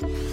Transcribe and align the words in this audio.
Yeah. 0.00 0.18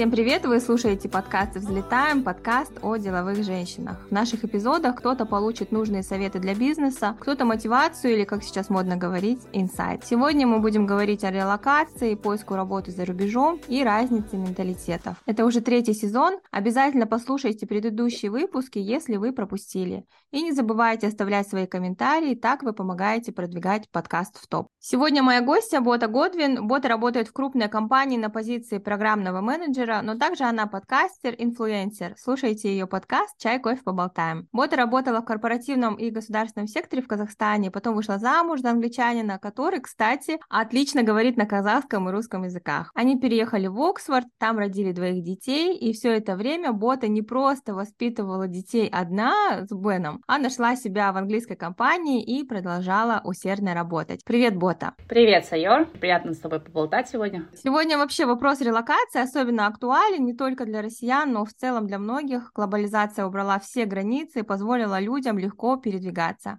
Всем 0.00 0.10
привет! 0.10 0.46
Вы 0.46 0.60
слушаете 0.60 1.10
подкаст 1.10 1.56
«Взлетаем», 1.56 2.22
подкаст 2.22 2.72
о 2.80 2.96
деловых 2.96 3.44
женщинах. 3.44 3.98
В 4.08 4.10
наших 4.10 4.44
эпизодах 4.44 4.96
кто-то 4.96 5.26
получит 5.26 5.72
нужные 5.72 6.02
советы 6.02 6.38
для 6.38 6.54
бизнеса, 6.54 7.14
кто-то 7.20 7.44
мотивацию 7.44 8.14
или, 8.14 8.24
как 8.24 8.42
сейчас 8.42 8.70
модно 8.70 8.96
говорить, 8.96 9.42
инсайт. 9.52 10.02
Сегодня 10.06 10.46
мы 10.46 10.60
будем 10.60 10.86
говорить 10.86 11.22
о 11.22 11.30
релокации, 11.30 12.14
поиску 12.14 12.54
работы 12.54 12.92
за 12.92 13.04
рубежом 13.04 13.60
и 13.68 13.84
разнице 13.84 14.38
менталитетов. 14.38 15.18
Это 15.26 15.44
уже 15.44 15.60
третий 15.60 15.92
сезон. 15.92 16.38
Обязательно 16.50 17.06
послушайте 17.06 17.66
предыдущие 17.66 18.30
выпуски, 18.30 18.78
если 18.78 19.16
вы 19.16 19.32
пропустили. 19.34 20.06
И 20.30 20.40
не 20.40 20.52
забывайте 20.52 21.08
оставлять 21.08 21.46
свои 21.46 21.66
комментарии, 21.66 22.34
так 22.34 22.62
вы 22.62 22.72
помогаете 22.72 23.32
продвигать 23.32 23.90
подкаст 23.90 24.38
в 24.40 24.46
топ. 24.46 24.68
Сегодня 24.78 25.22
моя 25.22 25.42
гостья 25.42 25.80
Бота 25.80 26.06
Годвин. 26.06 26.66
Бота 26.66 26.88
работает 26.88 27.28
в 27.28 27.34
крупной 27.34 27.68
компании 27.68 28.16
на 28.16 28.30
позиции 28.30 28.78
программного 28.78 29.42
менеджера 29.42 29.89
блогера, 29.90 30.02
но 30.02 30.16
также 30.16 30.44
она 30.44 30.66
подкастер, 30.66 31.34
инфлюенсер. 31.38 32.14
Слушайте 32.16 32.70
ее 32.70 32.86
подкаст 32.86 33.36
«Чай, 33.38 33.58
кофе, 33.58 33.82
поболтаем». 33.84 34.46
Бота 34.52 34.76
работала 34.76 35.20
в 35.20 35.24
корпоративном 35.24 35.96
и 35.96 36.10
государственном 36.10 36.68
секторе 36.68 37.02
в 37.02 37.08
Казахстане, 37.08 37.70
потом 37.70 37.94
вышла 37.94 38.18
замуж 38.18 38.60
за 38.60 38.70
англичанина, 38.70 39.38
который, 39.38 39.80
кстати, 39.80 40.38
отлично 40.48 41.02
говорит 41.02 41.36
на 41.36 41.46
казахском 41.46 42.08
и 42.08 42.12
русском 42.12 42.44
языках. 42.44 42.90
Они 42.94 43.18
переехали 43.18 43.66
в 43.66 43.80
Оксфорд, 43.80 44.26
там 44.38 44.58
родили 44.58 44.92
двоих 44.92 45.22
детей, 45.22 45.76
и 45.76 45.92
все 45.92 46.16
это 46.16 46.36
время 46.36 46.72
Бота 46.72 47.08
не 47.08 47.22
просто 47.22 47.74
воспитывала 47.74 48.46
детей 48.46 48.88
одна 48.88 49.66
с 49.66 49.72
Беном, 49.72 50.22
а 50.26 50.38
нашла 50.38 50.76
себя 50.76 51.12
в 51.12 51.16
английской 51.16 51.56
компании 51.56 52.22
и 52.22 52.44
продолжала 52.44 53.20
усердно 53.24 53.74
работать. 53.74 54.24
Привет, 54.24 54.56
Бота! 54.56 54.94
Привет, 55.08 55.46
Сайор! 55.46 55.86
Приятно 56.00 56.34
с 56.34 56.38
тобой 56.38 56.60
поболтать 56.60 57.08
сегодня. 57.08 57.48
Сегодня 57.62 57.98
вообще 57.98 58.26
вопрос 58.26 58.60
релокации 58.60 59.20
особенно 59.20 59.66
актуален 59.66 59.79
не 60.18 60.34
только 60.34 60.64
для 60.64 60.82
россиян, 60.82 61.32
но 61.32 61.44
в 61.44 61.52
целом 61.52 61.86
для 61.86 61.98
многих. 61.98 62.52
Глобализация 62.54 63.26
убрала 63.26 63.58
все 63.58 63.84
границы 63.84 64.40
и 64.40 64.44
позволила 64.44 65.00
людям 65.00 65.38
легко 65.38 65.76
передвигаться. 65.76 66.58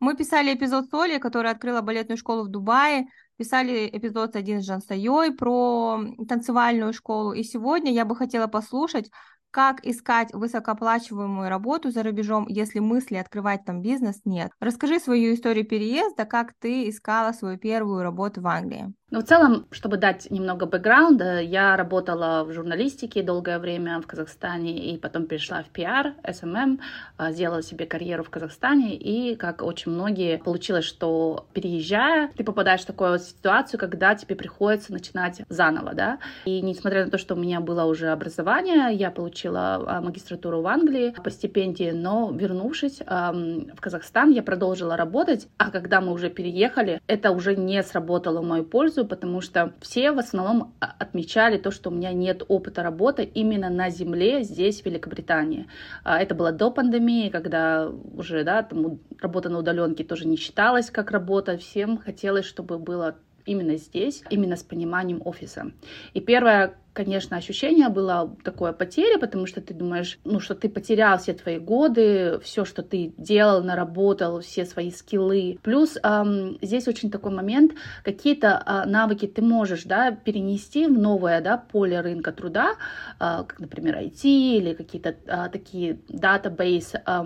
Мы 0.00 0.14
писали 0.14 0.54
эпизод 0.54 0.86
с 0.88 0.94
Олей, 0.94 1.18
которая 1.18 1.52
открыла 1.52 1.80
балетную 1.80 2.16
школу 2.16 2.44
в 2.44 2.48
Дубае, 2.48 3.08
писали 3.36 3.88
эпизод 3.92 4.36
один 4.36 4.62
с 4.62 4.66
Жан 4.66 4.80
Сайой 4.80 5.34
про 5.34 6.00
танцевальную 6.28 6.92
школу, 6.92 7.32
и 7.32 7.42
сегодня 7.42 7.92
я 7.92 8.04
бы 8.04 8.14
хотела 8.14 8.46
послушать, 8.46 9.10
как 9.50 9.84
искать 9.84 10.32
высокооплачиваемую 10.32 11.48
работу 11.48 11.90
за 11.90 12.02
рубежом, 12.02 12.46
если 12.48 12.78
мысли 12.78 13.16
открывать 13.16 13.64
там 13.64 13.82
бизнес 13.82 14.20
нет. 14.24 14.50
Расскажи 14.60 14.98
свою 15.00 15.34
историю 15.34 15.66
переезда, 15.66 16.24
как 16.24 16.52
ты 16.60 16.88
искала 16.88 17.32
свою 17.32 17.58
первую 17.58 18.02
работу 18.02 18.40
в 18.40 18.46
Англии. 18.46 18.92
Ну, 19.10 19.20
в 19.20 19.24
целом, 19.24 19.66
чтобы 19.70 19.96
дать 19.96 20.30
немного 20.30 20.66
бэкграунда, 20.66 21.40
я 21.40 21.78
работала 21.78 22.44
в 22.44 22.52
журналистике 22.52 23.22
долгое 23.22 23.58
время 23.58 24.02
в 24.02 24.06
Казахстане 24.06 24.92
и 24.92 24.98
потом 24.98 25.26
перешла 25.26 25.62
в 25.62 25.70
пиар, 25.70 26.12
SMM, 26.22 26.78
а, 27.16 27.32
сделала 27.32 27.62
себе 27.62 27.86
карьеру 27.86 28.22
в 28.22 28.28
Казахстане 28.28 28.96
и, 28.96 29.34
как 29.34 29.62
очень 29.62 29.92
многие, 29.92 30.36
получилось, 30.36 30.84
что 30.84 31.48
переезжая, 31.54 32.30
ты 32.36 32.44
попадаешь 32.44 32.82
в 32.82 32.86
такую 32.86 33.18
ситуацию, 33.18 33.80
когда 33.80 34.14
тебе 34.14 34.36
приходится 34.36 34.92
начинать 34.92 35.40
заново, 35.48 35.94
да, 35.94 36.18
и 36.44 36.60
несмотря 36.60 37.06
на 37.06 37.10
то, 37.10 37.16
что 37.16 37.34
у 37.34 37.38
меня 37.38 37.60
было 37.60 37.84
уже 37.84 38.08
образование, 38.08 38.92
я 38.92 39.10
получила 39.10 39.37
а, 39.46 40.00
магистратуру 40.00 40.62
в 40.62 40.66
Англии 40.66 41.14
по 41.22 41.30
стипендии, 41.30 41.90
но 41.90 42.30
вернувшись 42.32 43.00
в 43.00 43.80
Казахстан, 43.80 44.30
я 44.30 44.42
продолжила 44.42 44.96
работать, 44.96 45.48
а 45.56 45.70
когда 45.70 46.00
мы 46.00 46.12
уже 46.12 46.30
переехали, 46.30 47.00
это 47.06 47.30
уже 47.30 47.56
не 47.56 47.82
сработало 47.82 48.40
в 48.40 48.44
мою 48.44 48.64
пользу, 48.64 48.88
пользу, 48.88 49.06
потому 49.06 49.40
что 49.40 49.72
все 49.80 50.12
в 50.12 50.18
основном 50.18 50.74
а, 50.80 50.94
отмечали 50.98 51.58
то, 51.58 51.70
что 51.70 51.90
у 51.90 51.92
меня 51.92 52.12
нет 52.12 52.42
опыта 52.48 52.82
работы 52.82 53.24
именно 53.24 53.70
на 53.70 53.90
земле 53.90 54.42
здесь, 54.44 54.82
в 54.82 54.86
Великобритании. 54.86 55.66
А, 56.04 56.20
это 56.20 56.34
было 56.34 56.52
до 56.52 56.70
пандемии, 56.70 57.28
когда 57.28 57.90
уже, 58.16 58.44
да, 58.44 58.62
там 58.62 59.00
работа 59.20 59.48
на 59.48 59.58
удаленке 59.58 60.04
тоже 60.04 60.26
не 60.26 60.36
считалась 60.36 60.90
как 60.90 61.10
работа. 61.10 61.56
Всем 61.56 61.98
хотелось, 61.98 62.46
чтобы 62.46 62.78
было 62.78 63.16
именно 63.46 63.76
здесь, 63.76 64.22
именно 64.30 64.56
с 64.56 64.62
пониманием 64.62 65.22
офиса. 65.24 65.72
И 66.14 66.20
первое, 66.20 66.74
конечно, 66.98 67.36
ощущение 67.36 67.90
было 67.90 68.36
такое 68.42 68.72
потеря, 68.72 69.20
потому 69.20 69.46
что 69.46 69.60
ты 69.60 69.72
думаешь, 69.72 70.18
ну, 70.24 70.40
что 70.40 70.56
ты 70.56 70.68
потерял 70.68 71.16
все 71.18 71.32
твои 71.32 71.60
годы, 71.60 72.40
все, 72.42 72.64
что 72.64 72.82
ты 72.82 73.14
делал, 73.16 73.62
наработал, 73.62 74.40
все 74.40 74.64
свои 74.64 74.90
скиллы. 74.90 75.60
Плюс 75.62 75.96
эм, 76.02 76.58
здесь 76.60 76.88
очень 76.88 77.12
такой 77.12 77.30
момент, 77.30 77.74
какие-то 78.02 78.48
э, 78.66 78.88
навыки 78.90 79.28
ты 79.28 79.42
можешь, 79.42 79.84
да, 79.84 80.10
перенести 80.10 80.88
в 80.88 80.98
новое, 80.98 81.40
да, 81.40 81.56
поле 81.56 82.00
рынка 82.00 82.32
труда, 82.32 82.72
э, 82.72 83.44
как, 83.46 83.60
например, 83.60 83.96
IT 83.98 84.24
или 84.24 84.74
какие-то 84.74 85.14
э, 85.24 85.48
такие 85.52 86.00
датабейс 86.08 86.94
э, 86.94 87.24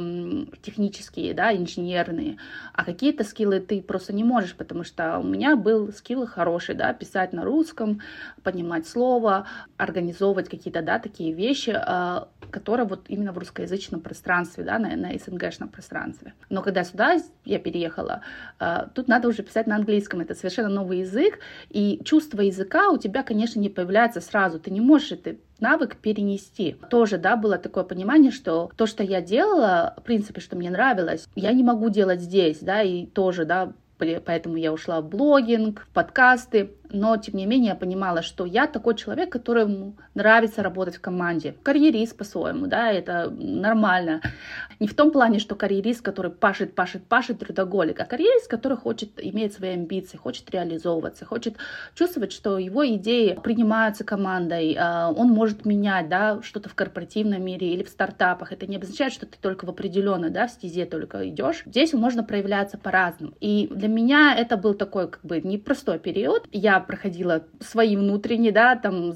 технические, 0.61 1.33
да, 1.33 1.57
инженерные, 1.57 2.37
а 2.75 2.85
какие-то 2.85 3.25
скиллы 3.25 3.61
ты 3.61 3.81
просто 3.81 4.13
не 4.13 4.23
можешь, 4.23 4.55
потому 4.55 4.85
что 4.85 5.19
у 5.19 5.23
меня 5.23 5.57
был 5.57 5.95
скилл 5.95 6.27
хороший, 6.27 6.75
да, 6.75 6.93
писать 6.93 7.33
на 7.33 7.43
русском, 7.43 8.03
понимать 8.43 8.87
слово, 8.87 9.47
организовывать 9.77 10.49
какие-то, 10.49 10.83
да, 10.83 10.99
такие 10.99 11.33
вещи, 11.33 11.71
а, 11.71 12.29
которые 12.51 12.87
вот 12.87 13.07
именно 13.09 13.33
в 13.33 13.39
русскоязычном 13.39 14.01
пространстве, 14.01 14.65
да, 14.65 14.79
на, 14.79 14.97
на 14.97 15.19
СНГшном 15.19 15.69
пространстве. 15.69 16.35
Но 16.51 16.63
когда 16.63 16.85
сюда 16.85 17.17
я 17.45 17.59
переехала, 17.59 18.23
а, 18.59 18.89
тут 18.95 19.09
надо 19.09 19.29
уже 19.29 19.43
писать 19.43 19.67
на 19.67 19.77
английском, 19.77 20.21
это 20.21 20.35
совершенно 20.35 20.69
новый 20.69 21.01
язык, 21.01 21.39
и 21.71 22.01
чувство 22.05 22.41
языка 22.41 22.91
у 22.91 22.99
тебя, 22.99 23.23
конечно, 23.23 23.61
не 23.61 23.69
появляется 23.69 24.21
сразу, 24.21 24.61
ты 24.61 24.71
не 24.71 24.81
можешь 24.81 25.13
это 25.13 25.37
навык 25.61 25.97
перенести. 25.97 26.77
Тоже, 26.91 27.19
да, 27.19 27.37
было 27.37 27.57
такое 27.57 27.85
понимание, 27.85 28.33
что 28.33 28.71
то, 28.77 28.87
что 28.87 29.03
я 29.03 29.21
делала, 29.23 29.95
в 29.97 30.03
принципе, 30.03 30.41
что 30.41 30.57
мне 30.57 30.71
нравилось, 30.71 31.29
я 31.35 31.53
не 31.53 31.63
могу 31.63 31.89
делать 31.89 32.21
здесь, 32.21 32.59
да, 32.61 32.83
и 32.83 33.07
тоже, 33.07 33.45
да, 33.45 33.73
поэтому 33.99 34.57
я 34.57 34.73
ушла 34.73 35.01
в 35.01 35.09
блогинг, 35.09 35.83
в 35.83 35.89
подкасты, 35.89 36.73
но 36.93 37.17
тем 37.17 37.37
не 37.37 37.47
менее 37.47 37.71
я 37.71 37.75
понимала, 37.75 38.23
что 38.23 38.45
я 38.45 38.67
такой 38.67 38.95
человек, 38.95 39.31
которому 39.31 39.97
нравится 40.15 40.63
работать 40.63 40.97
в 40.97 41.01
команде. 41.01 41.55
Карьерист 41.63 42.17
по-своему, 42.17 42.67
да, 42.67 42.93
это 42.93 43.31
нормально. 43.31 44.21
Не 44.79 44.87
в 44.87 44.95
том 44.95 45.11
плане, 45.11 45.39
что 45.39 45.55
карьерист, 45.55 46.03
который 46.03 46.31
пашет, 46.31 46.75
пашет, 46.75 47.05
пашет, 47.05 47.39
трудоголик, 47.39 48.01
а 48.01 48.05
карьерист, 48.05 48.49
который 48.49 48.77
хочет, 48.77 49.11
иметь 49.17 49.55
свои 49.55 49.71
амбиции, 49.71 50.17
хочет 50.17 50.51
реализовываться, 50.51 51.25
хочет 51.25 51.57
чувствовать, 51.95 52.33
что 52.33 52.59
его 52.59 52.87
идеи 52.87 53.39
принимаются 53.43 54.05
командой, 54.05 54.77
а, 54.79 55.11
он 55.11 55.29
может 55.29 55.65
менять, 55.65 56.09
да, 56.09 56.43
что-то 56.43 56.69
в 56.69 56.75
корпоративном 56.75 57.43
мире 57.45 57.73
или 57.73 57.83
в 57.83 57.89
стартапах. 57.89 58.53
Это 58.53 58.67
не 58.67 58.77
обозначает, 58.77 59.13
что 59.13 59.27
ты 59.27 59.39
только 59.41 59.65
в 59.65 59.71
определенной, 59.71 60.31
да, 60.31 60.47
в 60.47 60.51
стезе 60.51 60.85
только 60.85 61.29
идешь. 61.29 61.63
Здесь 61.67 61.93
можно 61.93 62.23
проявляться 62.23 62.77
по-разному. 62.77 63.35
И 63.41 63.69
для 63.71 63.89
меня 63.89 64.35
это 64.37 64.57
был 64.57 64.75
такой, 64.75 65.09
как 65.09 65.25
бы, 65.25 65.41
непростой 65.41 65.99
период. 65.99 66.47
Я 66.53 66.81
проходила 66.83 67.45
свои 67.61 67.97
внутренние, 67.97 68.53
да, 68.53 68.77
там, 68.77 69.13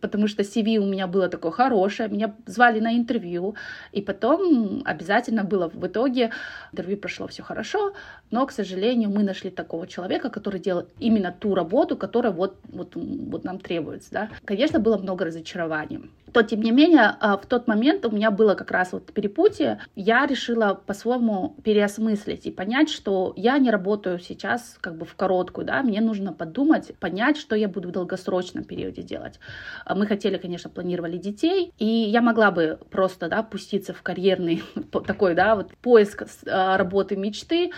потому 0.00 0.28
что 0.28 0.42
CV 0.42 0.78
у 0.78 0.86
меня 0.86 1.06
было 1.06 1.28
такое 1.28 1.52
хорошее, 1.52 2.08
меня 2.08 2.34
звали 2.46 2.80
на 2.80 2.96
интервью, 2.96 3.54
и 3.92 4.02
потом 4.02 4.82
обязательно 4.84 5.44
было 5.44 5.68
в 5.68 5.86
итоге, 5.86 6.30
интервью 6.72 6.96
прошло 6.96 7.26
все 7.26 7.42
хорошо, 7.42 7.92
но, 8.30 8.46
к 8.46 8.52
сожалению, 8.52 9.10
мы 9.10 9.22
нашли 9.22 9.50
такого 9.50 9.86
человека, 9.86 10.30
который 10.30 10.60
делал 10.60 10.86
именно 10.98 11.32
ту 11.32 11.54
работу, 11.54 11.96
которая 11.96 12.32
вот, 12.32 12.58
вот, 12.68 12.96
вот 12.96 13.44
нам 13.44 13.58
требуется, 13.58 14.10
да. 14.10 14.28
Конечно, 14.44 14.80
было 14.80 14.96
много 14.98 15.24
разочарований. 15.24 16.10
То, 16.34 16.42
тем 16.42 16.62
не 16.62 16.72
менее, 16.72 17.14
а, 17.20 17.36
в 17.36 17.46
тот 17.46 17.68
момент 17.68 18.04
у 18.04 18.10
меня 18.10 18.32
было 18.32 18.54
как 18.56 18.72
раз 18.72 18.92
вот 18.92 19.12
перепутье, 19.12 19.78
я 19.94 20.26
решила 20.26 20.74
по-своему 20.74 21.54
переосмыслить 21.62 22.46
и 22.46 22.50
понять, 22.50 22.90
что 22.90 23.32
я 23.36 23.56
не 23.58 23.70
работаю 23.70 24.18
сейчас 24.18 24.76
как 24.80 24.96
бы 24.96 25.06
в 25.06 25.14
короткую, 25.14 25.64
да, 25.64 25.80
мне 25.84 26.00
нужно 26.00 26.32
подумать, 26.32 26.90
понять, 26.98 27.36
что 27.36 27.54
я 27.54 27.68
буду 27.68 27.90
в 27.90 27.92
долгосрочном 27.92 28.64
периоде 28.64 29.02
делать. 29.02 29.38
А 29.84 29.94
мы 29.94 30.08
хотели, 30.08 30.36
конечно, 30.36 30.68
планировали 30.68 31.18
детей, 31.18 31.72
и 31.78 31.86
я 31.86 32.20
могла 32.20 32.50
бы 32.50 32.80
просто, 32.90 33.28
да, 33.28 33.44
пуститься 33.44 33.94
в 33.94 34.02
карьерный 34.02 34.64
такой, 35.06 35.36
да, 35.36 35.54
вот 35.54 35.70
поиск 35.76 36.24
а, 36.48 36.76
работы 36.76 37.14
мечты, 37.14 37.70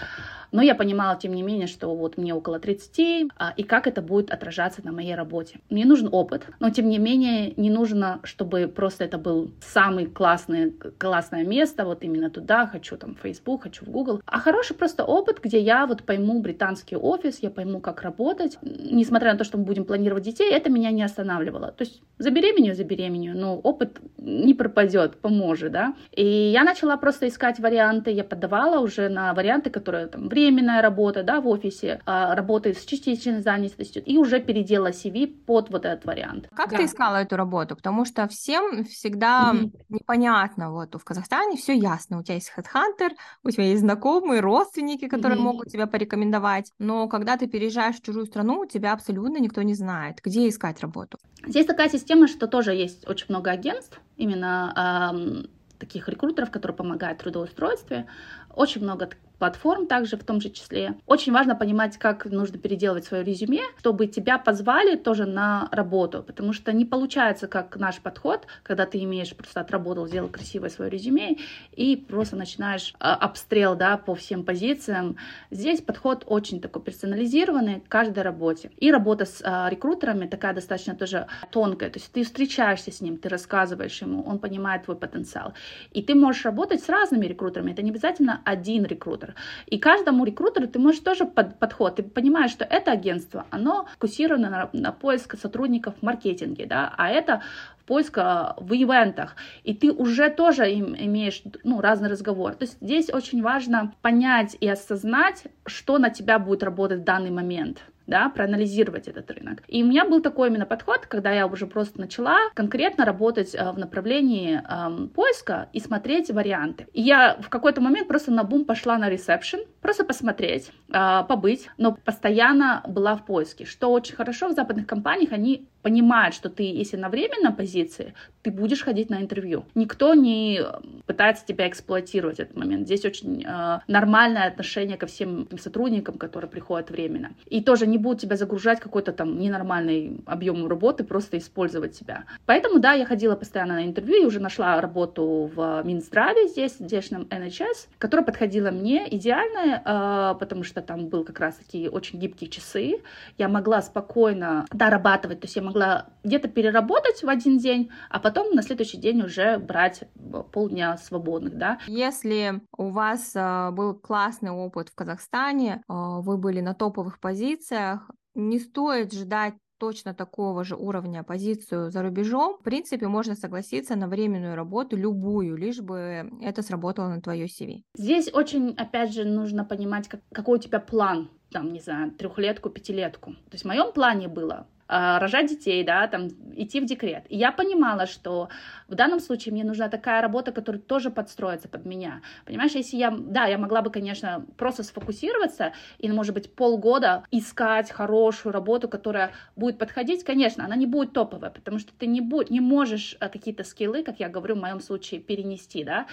но 0.57 0.63
я 0.63 0.75
понимала, 0.75 1.19
тем 1.19 1.35
не 1.35 1.43
менее, 1.43 1.67
что 1.67 1.95
вот 1.95 2.17
мне 2.17 2.35
около 2.35 2.59
30, 2.59 3.29
а, 3.37 3.53
и 3.59 3.63
как 3.63 3.87
это 3.87 4.01
будет 4.01 4.31
отражаться 4.31 4.81
на 4.83 4.91
моей 4.91 5.15
работе. 5.15 5.61
Мне 5.69 5.85
нужен 5.85 6.09
опыт, 6.11 6.47
но 6.61 6.71
тем 6.71 6.89
не 6.89 6.99
менее 6.99 7.53
не 7.59 7.69
нужно, 7.69 8.21
чтобы 8.23 8.67
просто 8.67 9.05
это 9.05 9.19
был 9.19 9.51
самый 9.61 10.07
классный, 10.07 10.71
классное 10.99 11.45
место, 11.45 11.85
вот 11.85 12.03
именно 12.05 12.31
туда, 12.31 12.67
хочу 12.67 12.97
там 12.97 13.15
в 13.15 13.21
Facebook, 13.21 13.65
хочу 13.65 13.85
в 13.85 13.91
Google, 13.91 14.23
а 14.25 14.39
хороший 14.39 14.75
просто 14.75 15.05
опыт, 15.05 15.41
где 15.43 15.61
я 15.61 15.87
вот 15.87 16.05
пойму 16.05 16.41
британский 16.41 16.97
офис, 16.97 17.41
я 17.43 17.51
пойму, 17.51 17.81
как 17.81 18.01
работать. 18.01 18.57
Несмотря 18.63 19.33
на 19.33 19.39
то, 19.39 19.45
что 19.45 19.59
мы 19.59 19.65
будем 19.65 19.85
планировать 19.85 20.25
детей, 20.25 20.51
это 20.51 20.71
меня 20.71 20.91
не 20.91 21.03
останавливало. 21.03 21.73
То 21.73 21.85
есть 21.85 22.01
забеременю, 22.17 22.75
забеременю, 22.75 23.35
но 23.37 23.59
опыт 23.59 24.01
не 24.17 24.55
пропадет, 24.55 25.17
поможет, 25.17 25.73
да. 25.73 25.95
И 26.13 26.25
я 26.25 26.65
начала 26.65 26.97
просто 26.97 27.29
искать 27.29 27.61
варианты, 27.61 28.11
я 28.11 28.25
подавала 28.25 28.81
уже 28.81 29.11
на 29.11 29.35
варианты, 29.35 29.69
которые 29.69 30.07
там 30.07 30.29
в 30.29 30.33
временная 30.47 30.83
работа, 30.83 31.23
да, 31.23 31.41
в 31.41 31.49
офисе, 31.49 32.01
а, 32.07 32.35
работы 32.35 32.73
с 32.73 32.85
частичной 32.85 33.41
занятостью, 33.41 34.03
и 34.05 34.17
уже 34.17 34.41
переделала 34.41 34.91
CV 34.91 35.27
под 35.27 35.71
вот 35.71 35.85
этот 35.85 36.05
вариант. 36.05 36.49
Как 36.55 36.71
да. 36.71 36.77
ты 36.77 36.85
искала 36.85 37.17
эту 37.17 37.37
работу? 37.37 37.77
Потому 37.77 38.05
что 38.05 38.29
всем 38.29 38.85
всегда 38.85 39.53
mm-hmm. 39.53 39.71
непонятно, 39.89 40.73
вот 40.73 40.95
в 40.95 41.05
Казахстане 41.05 41.57
все 41.57 41.75
ясно, 41.75 42.19
у 42.19 42.23
тебя 42.23 42.35
есть 42.35 42.53
HeadHunter, 42.57 43.11
у 43.43 43.51
тебя 43.51 43.65
есть 43.65 43.81
знакомые, 43.81 44.41
родственники, 44.41 45.09
которые 45.09 45.39
mm-hmm. 45.39 45.43
могут 45.43 45.69
тебя 45.69 45.87
порекомендовать, 45.87 46.73
но 46.79 47.09
когда 47.09 47.37
ты 47.37 47.47
переезжаешь 47.47 47.97
в 47.97 48.03
чужую 48.03 48.27
страну, 48.27 48.67
тебя 48.67 48.93
абсолютно 48.93 49.39
никто 49.39 49.63
не 49.63 49.75
знает, 49.75 50.21
где 50.23 50.49
искать 50.49 50.81
работу. 50.81 51.19
Здесь 51.47 51.67
такая 51.67 51.89
система, 51.89 52.29
что 52.29 52.47
тоже 52.47 52.73
есть 52.73 53.09
очень 53.09 53.27
много 53.29 53.51
агентств, 53.51 54.01
именно 54.17 55.13
эм, 55.13 55.51
таких 55.79 56.09
рекрутеров, 56.09 56.51
которые 56.51 56.77
помогают 56.77 57.21
в 57.21 57.23
трудоустройстве. 57.23 58.07
Очень 58.55 58.83
много 58.83 59.11
платформ 59.39 59.87
также 59.87 60.17
в 60.17 60.25
том 60.25 60.41
же 60.41 60.51
числе. 60.51 60.95
Очень 61.07 61.33
важно 61.33 61.55
понимать, 61.55 61.99
как 61.99 62.25
нужно 62.27 62.59
переделывать 62.59 63.05
свое 63.05 63.23
резюме, 63.25 63.63
чтобы 63.79 64.07
тебя 64.07 64.39
позвали 64.39 64.97
тоже 64.97 65.27
на 65.27 65.69
работу, 65.73 66.23
потому 66.23 66.53
что 66.53 66.73
не 66.73 66.85
получается, 66.85 67.47
как 67.47 67.77
наш 67.77 68.01
подход, 68.01 68.47
когда 68.63 68.87
ты 68.87 69.03
имеешь 69.03 69.35
просто 69.35 69.61
отработал, 69.61 70.07
сделал 70.07 70.29
красивое 70.29 70.71
свое 70.71 70.91
резюме 70.91 71.37
и 71.73 71.97
просто 71.97 72.37
начинаешь 72.37 72.95
э, 72.95 73.05
обстрел, 73.05 73.75
да, 73.77 73.97
по 73.97 74.15
всем 74.15 74.45
позициям. 74.45 75.17
Здесь 75.51 75.81
подход 75.81 76.25
очень 76.27 76.61
такой 76.61 76.83
персонализированный 76.83 77.81
к 77.81 77.89
каждой 77.89 78.23
работе. 78.23 78.71
И 78.79 78.91
работа 78.91 79.25
с 79.25 79.41
э, 79.43 79.71
рекрутерами 79.71 80.27
такая 80.27 80.55
достаточно 80.55 80.95
тоже 80.95 81.27
тонкая, 81.51 81.91
то 81.91 81.99
есть 81.99 82.13
ты 82.13 82.25
встречаешься 82.25 82.91
с 82.91 83.01
ним, 83.01 83.17
ты 83.17 83.29
рассказываешь 83.29 84.01
ему, 84.03 84.23
он 84.23 84.39
понимает 84.39 84.85
твой 84.85 84.97
потенциал. 84.97 85.55
И 85.93 86.03
ты 86.03 86.15
можешь 86.15 86.45
работать 86.45 86.83
с 86.83 86.89
разными 86.89 87.27
рекрутерами, 87.27 87.73
это 87.73 87.83
не 87.83 87.91
обязательно 87.91 88.41
один 88.45 88.85
рекрутер, 88.85 89.26
рекрутер. 89.27 89.35
И 89.67 89.79
каждому 89.79 90.25
рекрутеру 90.25 90.67
ты 90.67 90.79
можешь 90.79 91.01
тоже 91.01 91.25
под, 91.25 91.59
подход. 91.59 91.97
Ты 91.97 92.03
понимаешь, 92.03 92.51
что 92.51 92.65
это 92.65 92.93
агентство, 92.93 93.47
оно 93.51 93.87
фокусировано 93.93 94.51
на, 94.51 94.71
на 94.73 94.93
поиск 94.93 95.39
сотрудников 95.39 95.95
в 96.01 96.03
маркетинге, 96.03 96.67
да, 96.67 96.93
а 96.97 97.09
это 97.09 97.43
поиска 97.87 98.55
в 98.59 98.73
ивентах, 98.73 99.37
и 99.63 99.73
ты 99.73 99.93
уже 99.93 100.29
тоже 100.29 100.69
им 100.71 100.97
имеешь 100.97 101.43
ну, 101.63 101.81
разный 101.81 102.09
разговор. 102.09 102.55
То 102.55 102.65
есть 102.65 102.79
здесь 102.81 103.11
очень 103.13 103.43
важно 103.43 103.93
понять 104.03 104.57
и 104.61 104.69
осознать, 104.69 105.45
что 105.67 105.99
на 105.99 106.11
тебя 106.11 106.39
будет 106.39 106.65
работать 106.65 107.01
в 107.01 107.05
данный 107.05 107.31
момент 107.31 107.79
да, 108.07 108.29
проанализировать 108.29 109.09
этот 109.09 109.31
рынок. 109.31 109.63
И 109.67 109.83
у 109.83 109.87
меня 109.87 110.05
был 110.05 110.21
такой 110.21 110.49
именно 110.49 110.67
подход, 110.67 111.07
когда 111.07 111.33
я 111.33 111.47
уже 111.47 111.67
просто 111.67 112.01
начала 112.01 112.39
конкретно 112.55 113.05
работать 113.05 113.55
э, 113.55 113.73
в 113.73 113.79
направлении 113.79 114.61
э, 114.63 115.09
поиска 115.09 115.69
и 115.73 115.81
смотреть 115.81 116.31
варианты. 116.31 116.87
И 116.93 117.03
я 117.03 117.37
в 117.41 117.49
какой-то 117.49 117.81
момент 117.81 118.09
просто 118.09 118.31
на 118.31 118.45
бум 118.45 118.65
пошла 118.65 118.99
на 118.99 119.09
ресепшн, 119.09 119.61
просто 119.81 120.05
посмотреть, 120.05 120.71
э, 120.93 121.23
побыть, 121.29 121.69
но 121.79 121.93
постоянно 121.93 122.83
была 122.87 123.17
в 123.17 123.25
поиске, 123.25 123.65
что 123.65 123.91
очень 123.91 124.15
хорошо 124.15 124.49
в 124.49 124.53
западных 124.53 124.87
компаниях, 124.87 125.33
они 125.33 125.69
понимают, 125.87 126.35
что 126.35 126.49
ты, 126.49 126.65
если 126.65 126.97
на 126.97 127.09
временной 127.09 127.53
позиции, 127.53 128.13
ты 128.43 128.51
будешь 128.51 128.83
ходить 128.83 129.09
на 129.11 129.21
интервью. 129.21 129.65
Никто 129.77 130.15
не 130.15 130.61
пытается 131.07 131.47
тебя 131.47 131.69
эксплуатировать 131.69 132.41
этот 132.41 132.57
момент. 132.57 132.87
Здесь 132.87 133.05
очень 133.05 133.45
э, 133.45 133.79
нормальное 133.87 134.49
отношение 134.49 134.97
ко 134.97 135.07
всем 135.07 135.49
сотрудникам, 135.61 136.19
которые 136.19 136.51
приходят 136.51 136.91
временно. 136.91 137.31
И 137.47 137.61
тоже 137.61 137.87
не 137.87 137.99
будут 137.99 138.21
тебя 138.21 138.37
загружать 138.37 138.81
какой-то 138.81 139.13
там 139.13 139.39
ненормальный 139.39 140.21
объем 140.27 140.67
работы, 140.67 141.05
просто 141.05 141.39
использовать 141.39 141.93
тебя. 141.99 142.25
Поэтому, 142.47 142.81
да, 142.81 142.95
я 142.95 143.05
ходила 143.05 143.37
постоянно 143.37 143.75
на 143.75 143.85
интервью 143.85 144.23
и 144.23 144.27
уже 144.27 144.41
нашла 144.41 144.81
работу 144.81 145.51
в 145.55 145.83
Минздраве 145.85 146.49
здесь, 146.49 146.73
в 146.73 146.85
здешнем 146.85 147.29
NHS, 147.31 147.89
которая 147.99 148.27
подходила 148.27 148.73
мне 148.73 149.07
идеально, 149.17 149.83
э, 149.85 150.39
потому 150.41 150.65
что 150.65 150.83
там 150.83 151.07
был 151.07 151.25
как 151.25 151.39
раз 151.39 151.55
такие 151.55 151.91
очень 151.91 152.19
гибкие 152.19 152.51
часы. 152.51 153.01
Я 153.39 153.49
могла 153.49 153.83
спокойно 153.83 154.67
дорабатывать, 154.73 155.41
то 155.41 155.45
есть 155.47 155.57
я 155.57 155.63
могла 155.63 155.76
могла 155.77 156.07
где-то 156.25 156.49
переработать 156.49 157.23
в 157.23 157.29
один 157.29 157.59
день, 157.59 157.91
а 158.09 158.19
потом 158.19 158.55
на 158.55 158.63
следующий 158.63 158.97
день 158.97 159.23
уже 159.23 159.59
брать 159.59 160.05
полдня 160.53 160.97
свободных, 160.97 161.57
да. 161.57 161.79
Если 161.87 162.61
у 162.77 162.89
вас 162.89 163.33
э, 163.35 163.71
был 163.73 163.95
классный 163.95 164.51
опыт 164.51 164.89
в 164.89 164.95
Казахстане, 164.95 165.83
э, 165.89 165.93
вы 165.93 166.39
были 166.39 166.61
на 166.61 166.75
топовых 166.75 167.21
позициях, 167.21 168.11
не 168.35 168.59
стоит 168.59 169.13
ждать 169.13 169.55
точно 169.79 170.15
такого 170.15 170.65
же 170.65 170.75
уровня 170.75 171.23
позицию 171.23 171.91
за 171.91 172.03
рубежом, 172.03 172.57
в 172.59 172.63
принципе, 172.63 173.09
можно 173.09 173.35
согласиться 173.35 173.95
на 173.97 174.09
временную 174.09 174.57
работу, 174.57 174.97
любую, 174.97 175.57
лишь 175.57 175.81
бы 175.81 176.31
это 176.41 176.63
сработало 176.63 177.09
на 177.09 177.21
твое 177.21 177.45
CV. 177.45 177.83
Здесь 177.99 178.33
очень, 178.33 178.75
опять 178.79 179.13
же, 179.13 179.25
нужно 179.25 179.67
понимать, 179.67 180.09
как, 180.09 180.21
какой 180.33 180.59
у 180.59 180.63
тебя 180.63 180.81
план, 180.81 181.29
там, 181.51 181.75
не 181.75 181.81
знаю, 181.81 182.13
трехлетку, 182.13 182.71
пятилетку. 182.71 183.33
То 183.33 183.53
есть 183.53 183.65
в 183.65 183.69
моем 183.69 183.93
плане 183.93 184.29
было 184.29 184.67
рожать 184.89 185.49
детей, 185.49 185.85
да, 185.85 186.07
там, 186.07 186.29
идти 186.55 186.81
в 186.81 186.87
декрет. 186.87 187.25
И 187.29 187.37
я 187.37 187.53
понимала, 187.53 188.07
что 188.07 188.49
в 188.89 188.95
данном 188.95 189.21
случае 189.21 189.53
мне 189.53 189.65
нужна 189.65 189.89
такая 189.89 190.23
работа, 190.23 190.53
которая 190.53 190.81
тоже 190.81 191.11
подстроится 191.11 191.69
под 191.69 191.85
меня. 191.85 192.23
Понимаешь, 192.45 192.73
если 192.73 192.97
я, 192.97 193.11
да, 193.11 193.47
я 193.47 193.59
могла 193.59 193.83
бы, 193.83 193.91
конечно, 193.91 194.47
просто 194.57 194.83
сфокусироваться 194.83 195.73
и, 195.99 196.11
может 196.11 196.35
быть, 196.35 196.55
полгода 196.55 197.25
искать 197.31 197.91
хорошую 197.91 198.53
работу, 198.53 198.89
которая 198.89 199.33
будет 199.57 199.79
подходить, 199.79 200.25
конечно, 200.25 200.65
она 200.65 200.77
не 200.77 200.87
будет 200.87 201.13
топовая, 201.13 201.51
потому 201.51 201.79
что 201.79 201.93
ты 201.93 202.07
не, 202.07 202.21
будь, 202.21 202.51
не 202.51 202.61
можешь 202.61 203.17
э, 203.21 203.29
какие-то 203.29 203.65
скиллы, 203.65 204.03
как 204.03 204.21
я 204.21 204.29
говорю, 204.29 204.55
в 204.55 204.61
моем 204.61 204.81
случае, 204.81 205.21
перенести, 205.21 205.83
да, 205.85 206.07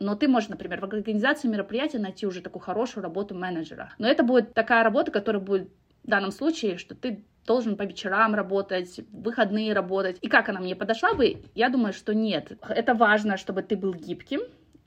но 0.00 0.14
ты 0.14 0.28
можешь, 0.28 0.48
например, 0.48 0.80
в 0.80 0.84
организации 0.84 1.48
мероприятия 1.48 1.98
найти 1.98 2.26
уже 2.26 2.42
такую 2.42 2.62
хорошую 2.62 3.02
работу 3.02 3.34
менеджера. 3.34 3.92
Но 3.98 4.06
это 4.06 4.22
будет 4.22 4.54
такая 4.54 4.84
работа, 4.84 5.10
которая 5.10 5.42
будет 5.42 5.70
в 6.04 6.08
данном 6.08 6.30
случае, 6.30 6.78
что 6.78 6.94
ты 6.94 7.24
должен 7.48 7.76
по 7.76 7.82
вечерам 7.82 8.34
работать, 8.34 9.00
выходные 9.10 9.72
работать. 9.72 10.18
И 10.20 10.28
как 10.28 10.50
она 10.50 10.60
мне 10.60 10.76
подошла 10.76 11.14
бы? 11.14 11.42
Я 11.54 11.70
думаю, 11.70 11.94
что 11.94 12.14
нет. 12.14 12.52
Это 12.68 12.94
важно, 12.94 13.38
чтобы 13.38 13.62
ты 13.62 13.76
был 13.76 13.94
гибким, 13.94 14.42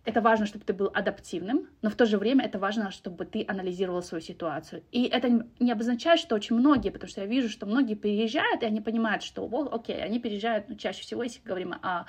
это 0.05 0.21
важно, 0.21 0.45
чтобы 0.45 0.63
ты 0.65 0.73
был 0.73 0.91
адаптивным, 0.93 1.67
но 1.81 1.89
в 1.89 1.95
то 1.95 2.05
же 2.05 2.17
время 2.17 2.45
это 2.45 2.59
важно, 2.59 2.91
чтобы 2.91 3.25
ты 3.25 3.45
анализировал 3.47 4.01
свою 4.01 4.21
ситуацию. 4.21 4.83
И 4.91 5.03
это 5.03 5.45
не 5.59 5.71
обозначает, 5.71 6.19
что 6.19 6.35
очень 6.35 6.55
многие, 6.55 6.89
потому 6.91 7.09
что 7.09 7.21
я 7.21 7.27
вижу, 7.27 7.49
что 7.49 7.65
многие 7.65 7.95
переезжают, 7.95 8.63
и 8.63 8.65
они 8.65 8.81
понимают, 8.81 9.23
что, 9.23 9.47
вот, 9.47 9.73
окей, 9.73 10.03
они 10.03 10.19
переезжают, 10.19 10.69
ну, 10.69 10.75
чаще 10.75 11.01
всего, 11.01 11.23
если 11.23 11.41
говорим 11.43 11.73
о 11.81 12.05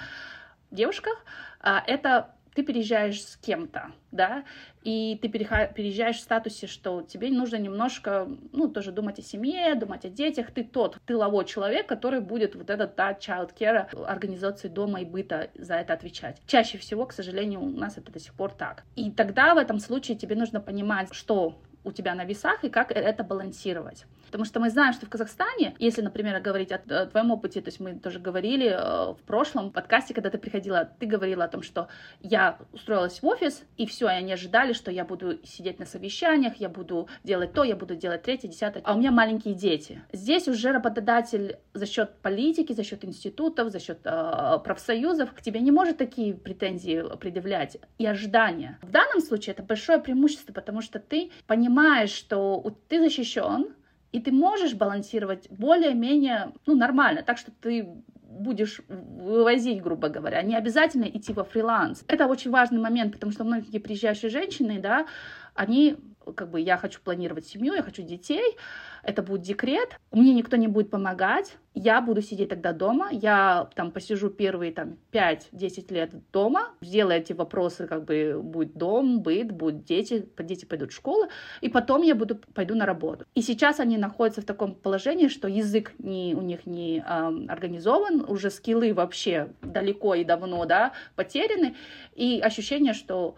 девушках, 0.70 1.24
а, 1.60 1.82
это 1.86 2.34
ты 2.54 2.62
переезжаешь 2.62 3.22
с 3.22 3.36
кем-то, 3.36 3.92
да, 4.10 4.44
и 4.82 5.18
ты 5.20 5.28
переезжаешь 5.28 6.16
в 6.16 6.20
статусе, 6.20 6.66
что 6.66 7.02
тебе 7.02 7.30
нужно 7.30 7.56
немножко, 7.56 8.28
ну, 8.52 8.68
тоже 8.68 8.92
думать 8.92 9.18
о 9.18 9.22
семье, 9.22 9.74
думать 9.74 10.04
о 10.04 10.08
детях, 10.08 10.50
ты 10.50 10.64
тот 10.64 10.98
тыловой 11.06 11.44
человек, 11.44 11.86
который 11.86 12.20
будет 12.20 12.54
вот 12.54 12.70
этот, 12.70 12.94
да, 12.96 13.12
child 13.12 13.50
care, 13.58 13.88
организации 14.04 14.68
дома 14.68 15.00
и 15.00 15.04
быта 15.04 15.50
за 15.54 15.74
это 15.74 15.92
отвечать. 15.92 16.40
Чаще 16.46 16.78
всего, 16.78 17.06
к 17.06 17.12
сожалению, 17.12 17.60
у 17.60 17.70
нас 17.70 17.98
это 17.98 18.12
до 18.12 18.18
сих 18.18 18.34
пор 18.34 18.52
так. 18.52 18.84
И 18.96 19.10
тогда 19.10 19.54
в 19.54 19.58
этом 19.58 19.78
случае 19.78 20.16
тебе 20.16 20.36
нужно 20.36 20.60
понимать, 20.60 21.12
что 21.12 21.58
у 21.84 21.92
тебя 21.92 22.14
на 22.14 22.24
весах 22.24 22.64
и 22.64 22.68
как 22.68 22.92
это 22.92 23.24
балансировать. 23.24 24.04
Потому 24.32 24.46
что 24.46 24.60
мы 24.60 24.70
знаем, 24.70 24.94
что 24.94 25.04
в 25.04 25.10
Казахстане, 25.10 25.74
если, 25.78 26.00
например, 26.00 26.40
говорить 26.40 26.72
о, 26.72 26.78
твоем 26.78 27.30
опыте, 27.32 27.60
то 27.60 27.68
есть 27.68 27.80
мы 27.80 27.96
тоже 27.96 28.18
говорили 28.18 28.66
э, 28.66 29.12
в 29.12 29.18
прошлом 29.26 29.70
подкасте, 29.70 30.14
когда 30.14 30.30
ты 30.30 30.38
приходила, 30.38 30.88
ты 30.98 31.04
говорила 31.04 31.44
о 31.44 31.48
том, 31.48 31.62
что 31.62 31.88
я 32.22 32.58
устроилась 32.72 33.20
в 33.20 33.26
офис, 33.26 33.62
и 33.76 33.86
все, 33.86 34.06
и 34.06 34.12
они 34.12 34.32
ожидали, 34.32 34.72
что 34.72 34.90
я 34.90 35.04
буду 35.04 35.38
сидеть 35.44 35.78
на 35.78 35.84
совещаниях, 35.84 36.56
я 36.56 36.70
буду 36.70 37.08
делать 37.24 37.52
то, 37.52 37.62
я 37.62 37.76
буду 37.76 37.94
делать 37.94 38.22
третье, 38.22 38.48
десятое, 38.48 38.82
а 38.86 38.94
у 38.94 38.98
меня 38.98 39.10
маленькие 39.10 39.52
дети. 39.52 40.00
Здесь 40.12 40.48
уже 40.48 40.72
работодатель 40.72 41.58
за 41.74 41.84
счет 41.84 42.14
политики, 42.22 42.72
за 42.72 42.84
счет 42.84 43.04
институтов, 43.04 43.68
за 43.68 43.80
счет 43.80 43.98
э, 44.04 44.58
профсоюзов 44.64 45.34
к 45.34 45.42
тебе 45.42 45.60
не 45.60 45.72
может 45.72 45.98
такие 45.98 46.32
претензии 46.32 47.04
предъявлять 47.18 47.76
и 47.98 48.06
ожидания. 48.06 48.78
В 48.80 48.90
данном 48.90 49.20
случае 49.20 49.52
это 49.52 49.62
большое 49.62 49.98
преимущество, 49.98 50.54
потому 50.54 50.80
что 50.80 51.00
ты 51.00 51.30
понимаешь, 51.46 51.71
что 52.10 52.62
ты 52.88 53.00
защищен, 53.00 53.74
и 54.12 54.20
ты 54.20 54.30
можешь 54.30 54.74
балансировать 54.74 55.48
более-менее, 55.50 56.52
ну, 56.66 56.76
нормально, 56.76 57.22
так 57.22 57.38
что 57.38 57.50
ты 57.50 57.88
будешь 58.22 58.80
вывозить, 58.88 59.82
грубо 59.82 60.08
говоря, 60.08 60.42
не 60.42 60.56
обязательно 60.56 61.04
идти 61.04 61.32
во 61.32 61.44
фриланс. 61.44 62.04
Это 62.08 62.26
очень 62.26 62.50
важный 62.50 62.80
момент, 62.80 63.12
потому 63.12 63.32
что 63.32 63.44
многие 63.44 63.78
приезжающие 63.78 64.30
женщины, 64.30 64.80
да, 64.80 65.06
они, 65.54 65.96
как 66.34 66.50
бы, 66.50 66.60
я 66.60 66.76
хочу 66.76 67.00
планировать 67.00 67.46
семью, 67.46 67.74
я 67.74 67.82
хочу 67.82 68.02
детей, 68.02 68.56
это 69.02 69.22
будет 69.22 69.42
декрет, 69.42 69.98
мне 70.10 70.34
никто 70.34 70.56
не 70.56 70.68
будет 70.68 70.90
помогать, 70.90 71.56
я 71.74 72.00
буду 72.00 72.20
сидеть 72.20 72.50
тогда 72.50 72.72
дома, 72.72 73.08
я 73.10 73.68
там 73.74 73.92
посижу 73.92 74.28
первые 74.28 74.72
там 74.72 74.98
5-10 75.10 75.92
лет 75.92 76.10
дома, 76.30 76.68
сделаю 76.80 77.18
эти 77.18 77.32
вопросы, 77.32 77.86
как 77.86 78.04
бы 78.04 78.40
будет 78.42 78.74
дом, 78.74 79.22
быт, 79.22 79.52
будут 79.52 79.84
дети, 79.84 80.28
дети 80.38 80.66
пойдут 80.66 80.92
в 80.92 80.94
школу, 80.94 81.28
и 81.62 81.68
потом 81.68 82.02
я 82.02 82.14
буду, 82.14 82.36
пойду 82.36 82.74
на 82.74 82.84
работу. 82.84 83.24
И 83.34 83.40
сейчас 83.40 83.80
они 83.80 83.96
находятся 83.96 84.42
в 84.42 84.44
таком 84.44 84.74
положении, 84.74 85.28
что 85.28 85.48
язык 85.48 85.92
не, 85.98 86.34
у 86.34 86.42
них 86.42 86.66
не 86.66 86.98
э, 86.98 87.02
организован, 87.48 88.24
уже 88.28 88.50
скиллы 88.50 88.92
вообще 88.92 89.48
далеко 89.62 90.14
и 90.14 90.24
давно, 90.24 90.66
да, 90.66 90.92
потеряны, 91.16 91.74
и 92.14 92.40
ощущение, 92.40 92.92
что 92.92 93.36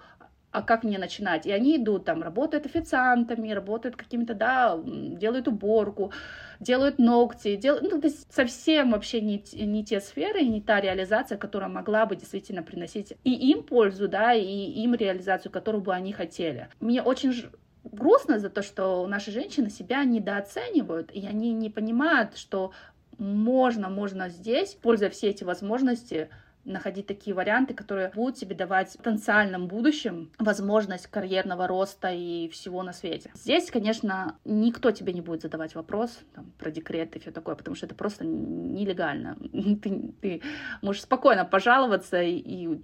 а 0.54 0.62
как 0.62 0.84
мне 0.84 0.98
начинать? 0.98 1.46
И 1.46 1.50
они 1.50 1.76
идут 1.76 2.04
там, 2.04 2.22
работают 2.22 2.64
официантами, 2.64 3.50
работают 3.50 3.96
какими-то, 3.96 4.34
да, 4.34 4.78
делают 4.84 5.48
уборку, 5.48 6.12
делают 6.60 7.00
ногти, 7.00 7.56
делают, 7.56 7.82
ну, 7.82 8.00
то 8.00 8.06
есть 8.06 8.32
совсем 8.32 8.92
вообще 8.92 9.20
не, 9.20 9.44
не 9.52 9.84
те 9.84 10.00
сферы 10.00 10.42
не 10.44 10.60
та 10.60 10.80
реализация, 10.80 11.36
которая 11.38 11.68
могла 11.68 12.06
бы 12.06 12.14
действительно 12.14 12.62
приносить 12.62 13.14
и 13.24 13.32
им 13.50 13.64
пользу, 13.64 14.06
да, 14.06 14.32
и 14.32 14.44
им 14.44 14.94
реализацию, 14.94 15.50
которую 15.50 15.82
бы 15.82 15.92
они 15.92 16.12
хотели. 16.12 16.68
Мне 16.78 17.02
очень 17.02 17.34
грустно 17.82 18.38
за 18.38 18.48
то, 18.48 18.62
что 18.62 19.08
наши 19.08 19.32
женщины 19.32 19.70
себя 19.70 20.04
недооценивают, 20.04 21.10
и 21.10 21.26
они 21.26 21.52
не 21.52 21.68
понимают, 21.68 22.38
что 22.38 22.70
можно, 23.18 23.88
можно 23.88 24.28
здесь, 24.28 24.74
пользуя 24.74 25.10
все 25.10 25.30
эти 25.30 25.42
возможности, 25.42 26.28
находить 26.64 27.06
такие 27.06 27.34
варианты, 27.34 27.74
которые 27.74 28.10
будут 28.14 28.36
тебе 28.36 28.54
давать 28.54 28.92
в 28.92 28.96
потенциальном 28.98 29.68
будущем 29.68 30.30
возможность 30.38 31.06
карьерного 31.06 31.66
роста 31.66 32.10
и 32.10 32.48
всего 32.48 32.82
на 32.82 32.92
свете. 32.92 33.30
Здесь, 33.34 33.70
конечно, 33.70 34.38
никто 34.44 34.90
тебе 34.90 35.12
не 35.12 35.20
будет 35.20 35.42
задавать 35.42 35.74
вопрос 35.74 36.18
там, 36.34 36.52
про 36.58 36.70
декрет 36.70 37.16
и 37.16 37.18
все 37.18 37.30
такое, 37.30 37.54
потому 37.54 37.76
что 37.76 37.86
это 37.86 37.94
просто 37.94 38.24
нелегально. 38.24 39.36
Ты, 39.82 40.14
ты 40.20 40.42
можешь 40.82 41.02
спокойно 41.02 41.44
пожаловаться 41.44 42.22
и, 42.22 42.36
и 42.36 42.80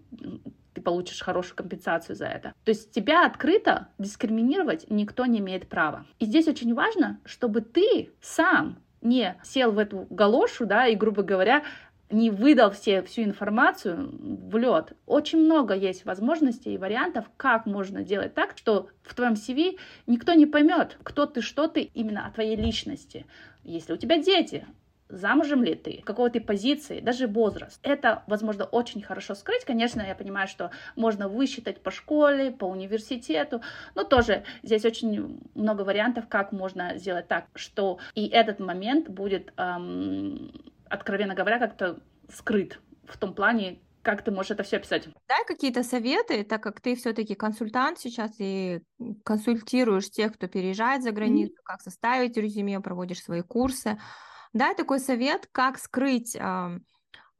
ты 0.75 0.81
получишь 0.81 1.21
хорошую 1.21 1.57
компенсацию 1.57 2.17
за 2.17 2.27
это. 2.27 2.55
То 2.65 2.71
есть 2.71 2.91
тебя 2.93 3.27
открыто 3.27 3.89
дискриминировать 3.99 4.87
никто 4.91 5.27
не 5.27 5.39
имеет 5.39 5.69
права. 5.69 6.07
И 6.19 6.27
здесь 6.27 6.49
очень 6.49 6.75
важно, 6.75 7.21
чтобы 7.25 7.61
ты 7.61 8.11
сам 8.21 8.79
не 9.01 9.37
сел 9.43 9.73
в 9.73 9.79
эту 9.79 10.07
галошу, 10.11 10.67
да, 10.67 10.87
и, 10.87 10.95
грубо 10.95 11.23
говоря, 11.23 11.65
не 12.11 12.31
выдал 12.31 12.71
все, 12.71 13.03
всю 13.03 13.23
информацию 13.23 14.11
в 14.13 14.57
лед. 14.57 14.93
Очень 15.07 15.41
много 15.45 15.75
есть 15.75 16.05
возможностей 16.05 16.75
и 16.75 16.79
вариантов, 16.79 17.31
как 17.37 17.67
можно 17.67 18.03
делать 18.03 18.35
так, 18.35 18.57
что 18.57 18.89
в 19.03 19.15
твоем 19.15 19.35
CV 19.35 19.79
никто 20.07 20.33
не 20.35 20.47
поймет, 20.47 20.99
кто 21.03 21.27
ты, 21.27 21.41
что 21.41 21.69
ты 21.69 21.83
именно 21.83 22.27
о 22.27 22.31
твоей 22.31 22.57
личности. 22.57 23.27
Если 23.63 23.93
у 23.93 23.97
тебя 23.97 24.19
дети, 24.19 24.67
замужем 25.11 25.63
ли 25.63 25.75
ты, 25.75 26.03
какой 26.05 26.31
ты 26.31 26.41
позиции, 26.41 27.01
даже 27.01 27.27
возраст. 27.27 27.79
Это, 27.83 28.23
возможно, 28.27 28.65
очень 28.65 29.03
хорошо 29.03 29.35
скрыть. 29.35 29.65
Конечно, 29.65 30.01
я 30.01 30.15
понимаю, 30.15 30.49
что 30.49 30.71
можно 30.97 31.29
высчитать 31.29 31.83
по 31.83 31.91
школе, 31.91 32.51
по 32.51 32.65
университету, 32.65 33.63
но 33.95 34.05
тоже 34.05 34.45
здесь 34.63 34.85
очень 34.85 35.41
много 35.55 35.83
вариантов, 35.83 36.27
как 36.29 36.53
можно 36.53 36.97
сделать 36.97 37.29
так, 37.29 37.47
что 37.55 37.99
и 38.15 38.29
этот 38.29 38.61
момент 38.61 39.09
будет 39.09 39.53
эм, 39.57 40.53
откровенно 40.91 41.35
говоря, 41.35 41.59
как-то 41.59 42.01
скрыт 42.29 42.81
в 43.09 43.17
том 43.17 43.35
плане, 43.35 43.81
как 44.03 44.23
ты 44.23 44.31
можешь 44.31 44.51
это 44.51 44.63
все 44.63 44.77
описать? 44.77 45.09
Дай 45.29 45.45
какие-то 45.47 45.83
советы, 45.83 46.45
так 46.45 46.63
как 46.63 46.81
ты 46.81 46.97
все-таки 46.97 47.35
консультант 47.35 47.99
сейчас 47.99 48.33
и 48.39 48.83
консультируешь 49.25 50.11
тех, 50.11 50.35
кто 50.35 50.49
переезжает 50.49 51.03
за 51.03 51.13
границу, 51.13 51.53
mm-hmm. 51.53 51.65
как 51.65 51.83
составить 51.83 52.37
резюме, 52.37 52.81
проводишь 52.81 53.23
свои 53.23 53.43
курсы. 53.43 53.99
Дай 54.53 54.75
такой 54.75 55.01
совет, 55.01 55.49
как 55.53 55.79
скрыть 55.79 56.37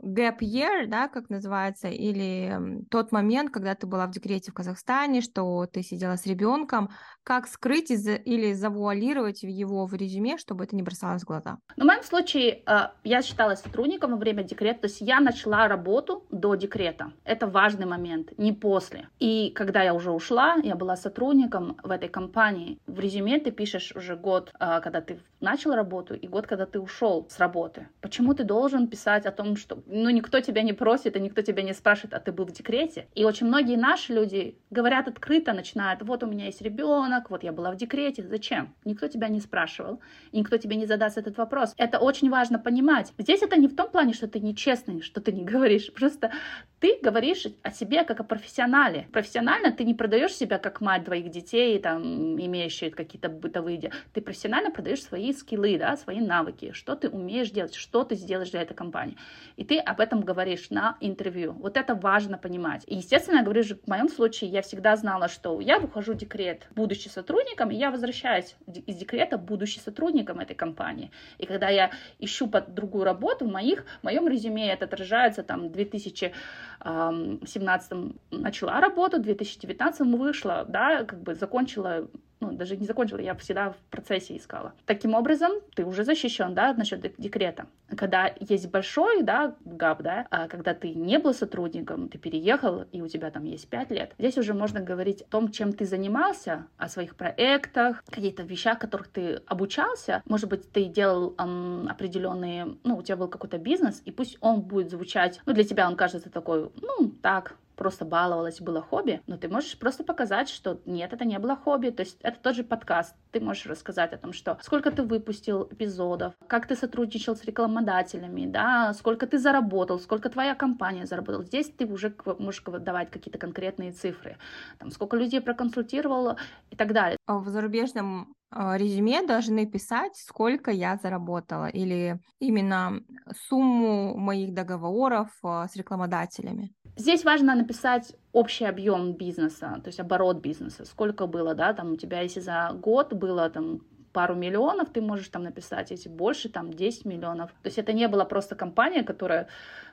gap 0.03 0.39
year, 0.41 0.87
да, 0.87 1.09
как 1.09 1.31
называется, 1.31 1.89
или 1.89 2.85
тот 2.91 3.13
момент, 3.13 3.51
когда 3.51 3.75
ты 3.75 3.87
была 3.87 4.07
в 4.07 4.11
декрете 4.11 4.51
в 4.51 4.55
Казахстане, 4.55 5.21
что 5.21 5.67
ты 5.67 5.83
сидела 5.83 6.17
с 6.17 6.27
ребенком, 6.27 6.91
как 7.25 7.47
скрыть 7.47 7.91
или 7.91 8.53
завуалировать 8.53 9.43
его 9.43 9.87
в 9.87 9.95
резюме, 9.95 10.39
чтобы 10.39 10.65
это 10.65 10.77
не 10.77 10.83
бросалось 10.83 11.23
в 11.23 11.27
глаза? 11.27 11.59
Ну, 11.77 11.85
в 11.85 11.87
моем 11.87 12.03
случае 12.03 12.63
э, 12.67 12.89
я 13.05 13.23
считалась 13.23 13.61
сотрудником 13.61 14.13
во 14.13 14.17
время 14.17 14.43
декрета, 14.43 14.81
то 14.81 14.87
есть 14.89 15.01
я 15.01 15.21
начала 15.21 15.69
работу 15.69 16.27
до 16.31 16.55
декрета. 16.55 17.13
Это 17.25 17.47
важный 17.47 17.87
момент, 17.87 18.37
не 18.39 18.53
после. 18.53 19.09
И 19.19 19.51
когда 19.51 19.83
я 19.83 19.95
уже 19.95 20.11
ушла, 20.11 20.57
я 20.63 20.75
была 20.75 20.97
сотрудником 20.97 21.77
в 21.83 21.91
этой 21.91 22.09
компании. 22.09 22.79
В 22.87 22.99
резюме 23.01 23.39
ты 23.39 23.51
пишешь 23.51 23.93
уже 23.97 24.17
год, 24.17 24.53
э, 24.59 24.81
когда 24.83 25.01
ты 25.01 25.21
начал 25.41 25.75
работу, 25.75 26.15
и 26.15 26.29
год, 26.29 26.47
когда 26.47 26.67
ты 26.67 26.81
ушел 26.81 27.27
с 27.31 27.39
работы. 27.39 27.89
Почему 28.01 28.35
ты 28.35 28.45
должен 28.45 28.89
писать 28.89 29.27
о 29.27 29.33
том, 29.33 29.57
что 29.57 29.83
ну, 29.91 30.11
никто 30.11 30.41
тебя 30.41 30.63
не 30.63 30.73
просит, 30.73 31.17
и 31.17 31.21
никто 31.21 31.43
тебя 31.43 31.63
не 31.63 31.75
спрашивает, 31.75 32.15
а 32.15 32.21
ты 32.21 32.33
был 32.33 32.47
в 32.47 32.53
декрете. 32.53 33.09
И 33.15 33.25
очень 33.25 33.47
многие 33.47 33.77
наши 33.77 34.13
люди 34.13 34.57
говорят 34.71 35.09
открыто, 35.09 35.53
начинают, 35.53 36.03
вот 36.03 36.23
у 36.23 36.27
меня 36.27 36.47
есть 36.47 36.63
ребенок, 36.63 37.31
вот 37.31 37.43
я 37.43 37.53
была 37.53 37.71
в 37.73 37.77
декрете. 37.77 38.27
Зачем? 38.27 38.75
Никто 38.85 39.09
тебя 39.09 39.29
не 39.29 39.41
спрашивал, 39.41 40.01
и 40.33 40.39
никто 40.39 40.57
тебе 40.57 40.77
не 40.77 40.87
задаст 40.87 41.19
этот 41.19 41.37
вопрос. 41.39 41.75
Это 41.77 41.99
очень 41.99 42.31
важно 42.31 42.59
понимать. 42.59 43.13
Здесь 43.19 43.43
это 43.43 43.57
не 43.57 43.69
в 43.69 43.75
том 43.75 43.91
плане, 43.91 44.13
что 44.13 44.29
ты 44.29 44.41
нечестный, 44.41 45.03
что 45.03 45.21
ты 45.21 45.33
не 45.33 45.45
говоришь. 45.45 45.93
Просто 45.93 46.31
ты 46.79 46.99
говоришь 47.03 47.47
о 47.63 47.71
себе 47.71 48.05
как 48.05 48.21
о 48.21 48.25
профессионале. 48.25 49.09
Профессионально 49.13 49.73
ты 49.73 49.85
не 49.85 49.95
продаешь 49.95 50.33
себя 50.33 50.59
как 50.59 50.81
мать 50.81 51.05
двоих 51.05 51.31
детей, 51.31 51.79
там, 51.79 52.41
имеющие 52.41 52.91
какие-то 52.91 53.29
бытовые 53.29 53.77
дела. 53.77 53.93
Ты 54.13 54.21
профессионально 54.21 54.71
продаешь 54.71 55.03
свои 55.03 55.33
скиллы, 55.33 55.79
да, 55.79 55.97
свои 55.97 56.21
навыки, 56.21 56.73
что 56.73 56.95
ты 56.95 57.09
умеешь 57.09 57.51
делать, 57.51 57.75
что 57.75 58.05
ты 58.05 58.15
сделаешь 58.15 58.51
для 58.51 58.63
этой 58.63 58.75
компании. 58.75 59.17
И 59.57 59.65
ты 59.65 59.80
об 59.81 60.01
этом 60.01 60.21
говоришь 60.21 60.71
на 60.71 60.97
интервью. 61.01 61.53
Вот 61.53 61.77
это 61.77 61.95
важно 61.95 62.39
понимать. 62.39 62.85
И, 62.87 62.97
естественно, 62.97 63.39
я 63.39 63.43
говорю 63.43 63.63
же, 63.63 63.77
в 63.77 63.89
моем 63.89 64.09
случае 64.09 64.51
я 64.51 64.63
всегда 64.63 64.97
знала, 64.97 65.29
что 65.29 65.61
я 65.61 65.79
выхожу 65.79 66.15
в 66.15 66.17
декрет, 66.17 66.69
будучи 66.75 67.09
сотрудником, 67.09 67.71
и 67.71 67.77
я 67.77 67.91
возвращаюсь 67.91 68.57
из 68.87 68.97
декрета, 68.97 69.39
будучи 69.39 69.79
сотрудником 69.79 70.41
этой 70.41 70.55
компании. 70.55 71.11
И 71.39 71.47
когда 71.47 71.69
я 71.69 71.91
ищу 72.19 72.47
под 72.47 72.75
другую 72.75 73.05
работу, 73.05 73.47
в, 73.47 73.53
моих, 73.53 73.85
в 74.01 74.05
моем 74.05 74.29
резюме 74.29 74.73
это 74.73 74.85
отражается 74.85 75.43
там 75.43 75.71
2000 75.71 76.33
2017 76.81 77.93
начала 78.31 78.81
работу, 78.81 79.19
в 79.19 79.23
2019 79.23 80.01
вышла, 80.19 80.65
да, 80.67 81.05
как 81.05 81.23
бы 81.23 81.35
закончила 81.35 82.09
ну, 82.41 82.53
даже 82.53 82.77
не 82.77 82.87
закончила, 82.87 83.19
я 83.19 83.35
всегда 83.35 83.71
в 83.71 83.77
процессе 83.91 84.37
искала. 84.37 84.73
Таким 84.87 85.15
образом, 85.15 85.53
ты 85.75 85.85
уже 85.85 86.05
защищен, 86.05 86.55
да, 86.55 86.73
насчет 86.73 87.01
декрета. 87.19 87.67
Когда 87.97 88.33
есть 88.41 88.71
большой, 88.71 89.23
да, 89.23 89.55
гап, 89.65 90.03
да, 90.03 90.27
а 90.31 90.49
когда 90.49 90.75
ты 90.75 90.95
не 90.95 91.19
был 91.19 91.35
сотрудником, 91.35 92.09
ты 92.09 92.19
переехал, 92.19 92.83
и 92.93 93.03
у 93.03 93.09
тебя 93.09 93.31
там 93.31 93.45
есть 93.45 93.69
пять 93.69 93.91
лет, 93.91 94.15
здесь 94.19 94.39
уже 94.39 94.55
можно 94.55 94.81
говорить 94.81 95.23
о 95.23 95.31
том, 95.31 95.51
чем 95.51 95.73
ты 95.73 95.85
занимался, 95.85 96.67
о 96.79 96.89
своих 96.89 97.17
проектах, 97.17 98.03
каких-то 98.11 98.43
вещах, 98.43 98.79
которых 98.79 99.09
ты 99.09 99.43
обучался. 99.47 100.23
Может 100.25 100.49
быть, 100.49 100.71
ты 100.73 100.85
делал 100.85 101.35
эм, 101.39 101.89
определенные, 101.89 102.77
ну, 102.85 102.97
у 102.97 103.03
тебя 103.03 103.17
был 103.17 103.29
какой-то 103.29 103.59
бизнес, 103.59 104.03
и 104.05 104.11
пусть 104.11 104.39
он 104.41 104.63
будет 104.63 104.91
звучать, 104.91 105.41
ну, 105.47 105.53
для 105.53 105.65
тебя 105.65 105.87
он 105.87 105.97
кажется 105.97 106.31
такой, 106.31 106.71
ну, 106.81 107.11
так, 107.23 107.57
просто 107.81 108.05
баловалась, 108.05 108.61
было 108.61 108.83
хобби, 108.83 109.23
но 109.27 109.39
ты 109.39 109.49
можешь 109.49 109.79
просто 109.79 110.05
показать, 110.05 110.51
что 110.51 110.79
нет, 110.85 111.15
это 111.15 111.25
не 111.25 111.39
было 111.39 111.57
хобби, 111.57 111.89
то 111.89 112.03
есть 112.03 112.19
это 112.21 112.39
тот 112.39 112.55
же 112.55 112.63
подкаст. 112.63 113.17
Ты 113.33 113.41
можешь 113.41 113.65
рассказать 113.65 114.13
о 114.13 114.19
том, 114.19 114.35
что 114.35 114.59
сколько 114.61 114.91
ты 114.91 115.03
выпустил 115.03 115.67
эпизодов, 115.71 116.35
как 116.47 116.67
ты 116.67 116.77
сотрудничал 116.77 117.37
с 117.37 117.45
рекламодателями, 117.45 118.45
да, 118.45 118.93
сколько 118.93 119.27
ты 119.27 119.39
заработал, 119.39 119.99
сколько 119.99 120.29
твоя 120.29 120.55
компания 120.55 121.07
заработала. 121.07 121.43
Здесь 121.43 121.71
ты 121.71 121.87
уже 121.87 122.15
можешь 122.39 122.63
давать 122.63 123.11
какие-то 123.11 123.39
конкретные 123.39 123.93
цифры, 123.93 124.37
там, 124.79 124.91
сколько 124.91 125.17
людей 125.17 125.41
проконсультировал 125.41 126.37
и 126.71 126.77
так 126.77 126.93
далее. 126.93 127.17
А 127.31 127.39
в 127.39 127.49
зарубежном 127.49 128.35
а, 128.51 128.77
резюме 128.77 129.23
должны 129.23 129.65
писать, 129.65 130.17
сколько 130.17 130.73
я 130.73 130.97
заработала, 130.97 131.69
или 131.69 132.19
именно 132.41 133.05
сумму 133.49 134.17
моих 134.17 134.53
договоров 134.53 135.29
а, 135.45 135.69
с 135.69 135.77
рекламодателями. 135.77 136.73
Здесь 136.97 137.25
важно 137.25 137.55
написать 137.55 138.17
общий 138.33 138.65
объем 138.65 139.13
бизнеса, 139.13 139.81
то 139.85 139.89
есть 139.91 140.01
оборот 140.01 140.41
бизнеса, 140.41 140.85
сколько 140.85 141.29
было, 141.29 141.55
да, 141.55 141.73
там 141.73 141.93
у 141.93 141.97
тебя, 141.97 142.21
если 142.23 142.41
за 142.41 142.73
год 142.83 143.13
было 143.13 143.49
там 143.49 143.83
пару 144.13 144.35
миллионов, 144.35 144.89
ты 144.91 145.01
можешь 145.01 145.29
там 145.29 145.45
написать, 145.45 145.93
если 145.93 146.09
больше, 146.09 146.49
там 146.49 146.73
10 146.73 147.05
миллионов. 147.05 147.51
То 147.63 147.69
есть 147.69 147.79
это 147.79 147.93
не 147.93 148.09
была 148.09 148.25
просто 148.25 148.57
компания, 148.57 149.05
которая, 149.05 149.47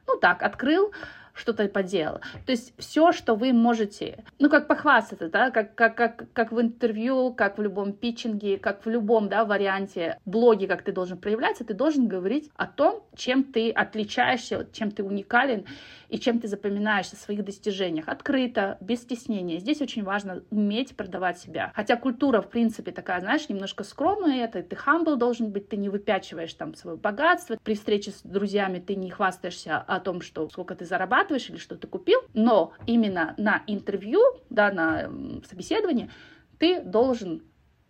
ну 0.08 0.17
так, 0.20 0.41
открыл, 0.41 0.91
что-то 1.38 1.67
поделал. 1.67 2.20
То 2.46 2.51
есть 2.51 2.74
все, 2.77 3.12
что 3.12 3.36
вы 3.36 3.53
можете, 3.53 4.24
ну, 4.39 4.50
как 4.50 4.67
похвастаться, 4.67 5.29
да, 5.29 5.51
как, 5.51 5.75
как, 5.75 5.96
как, 5.96 6.25
как 6.34 6.51
в 6.51 6.60
интервью, 6.60 7.34
как 7.34 7.58
в 7.58 7.62
любом 7.62 7.94
питчинге, 7.94 8.58
как 8.58 8.86
в 8.86 8.89
любом, 8.89 9.29
да, 9.29 9.46
варианте 9.46 10.20
блоге, 10.25 10.67
как 10.67 10.82
ты 10.82 10.91
должен 10.91 11.17
проявляться, 11.17 11.63
ты 11.63 11.74
должен 11.74 12.08
говорить 12.08 12.50
о 12.56 12.67
том, 12.67 13.03
чем 13.15 13.44
ты 13.44 13.72
отличаешься, 13.72 14.67
чем 14.72 14.91
ты 14.91 15.03
уникален 15.03 15.65
и 16.10 16.20
чем 16.20 16.40
ты 16.40 16.48
запоминаешься 16.48 17.16
в 17.16 17.20
своих 17.20 17.44
достижениях. 17.44 18.08
Открыто, 18.08 18.78
без 18.82 19.02
стеснения. 19.02 19.60
Здесь 19.60 19.82
очень 19.82 20.04
важно 20.04 20.44
уметь 20.50 20.96
продавать 20.96 21.40
себя. 21.40 21.72
Хотя 21.76 21.98
культура, 21.98 22.42
в 22.42 22.50
принципе, 22.50 22.92
такая, 22.92 23.20
знаешь, 23.20 23.50
немножко 23.50 23.84
скромная, 23.84 24.46
это 24.46 24.64
ты 24.64 24.76
humble 24.76 25.16
должен 25.16 25.52
быть, 25.52 25.70
ты 25.70 25.78
не 25.78 25.90
выпячиваешь 25.90 26.54
там 26.54 26.76
свое 26.76 26.98
богатство. 26.98 27.58
При 27.64 27.76
встрече 27.76 28.12
с 28.12 28.22
друзьями 28.22 28.80
ты 28.80 28.96
не 28.96 29.10
хвастаешься 29.10 29.78
о 29.78 30.00
том, 30.00 30.22
что 30.22 30.48
сколько 30.50 30.76
ты 30.76 30.86
зарабатываешь 30.86 31.50
или 31.50 31.58
что 31.58 31.76
ты 31.76 31.88
купил, 31.88 32.20
но 32.34 32.74
именно 32.86 33.34
на 33.38 33.64
интервью, 33.68 34.22
да, 34.50 34.72
на 34.72 35.10
собеседовании 35.48 36.10
ты 36.58 36.82
должен 36.82 37.44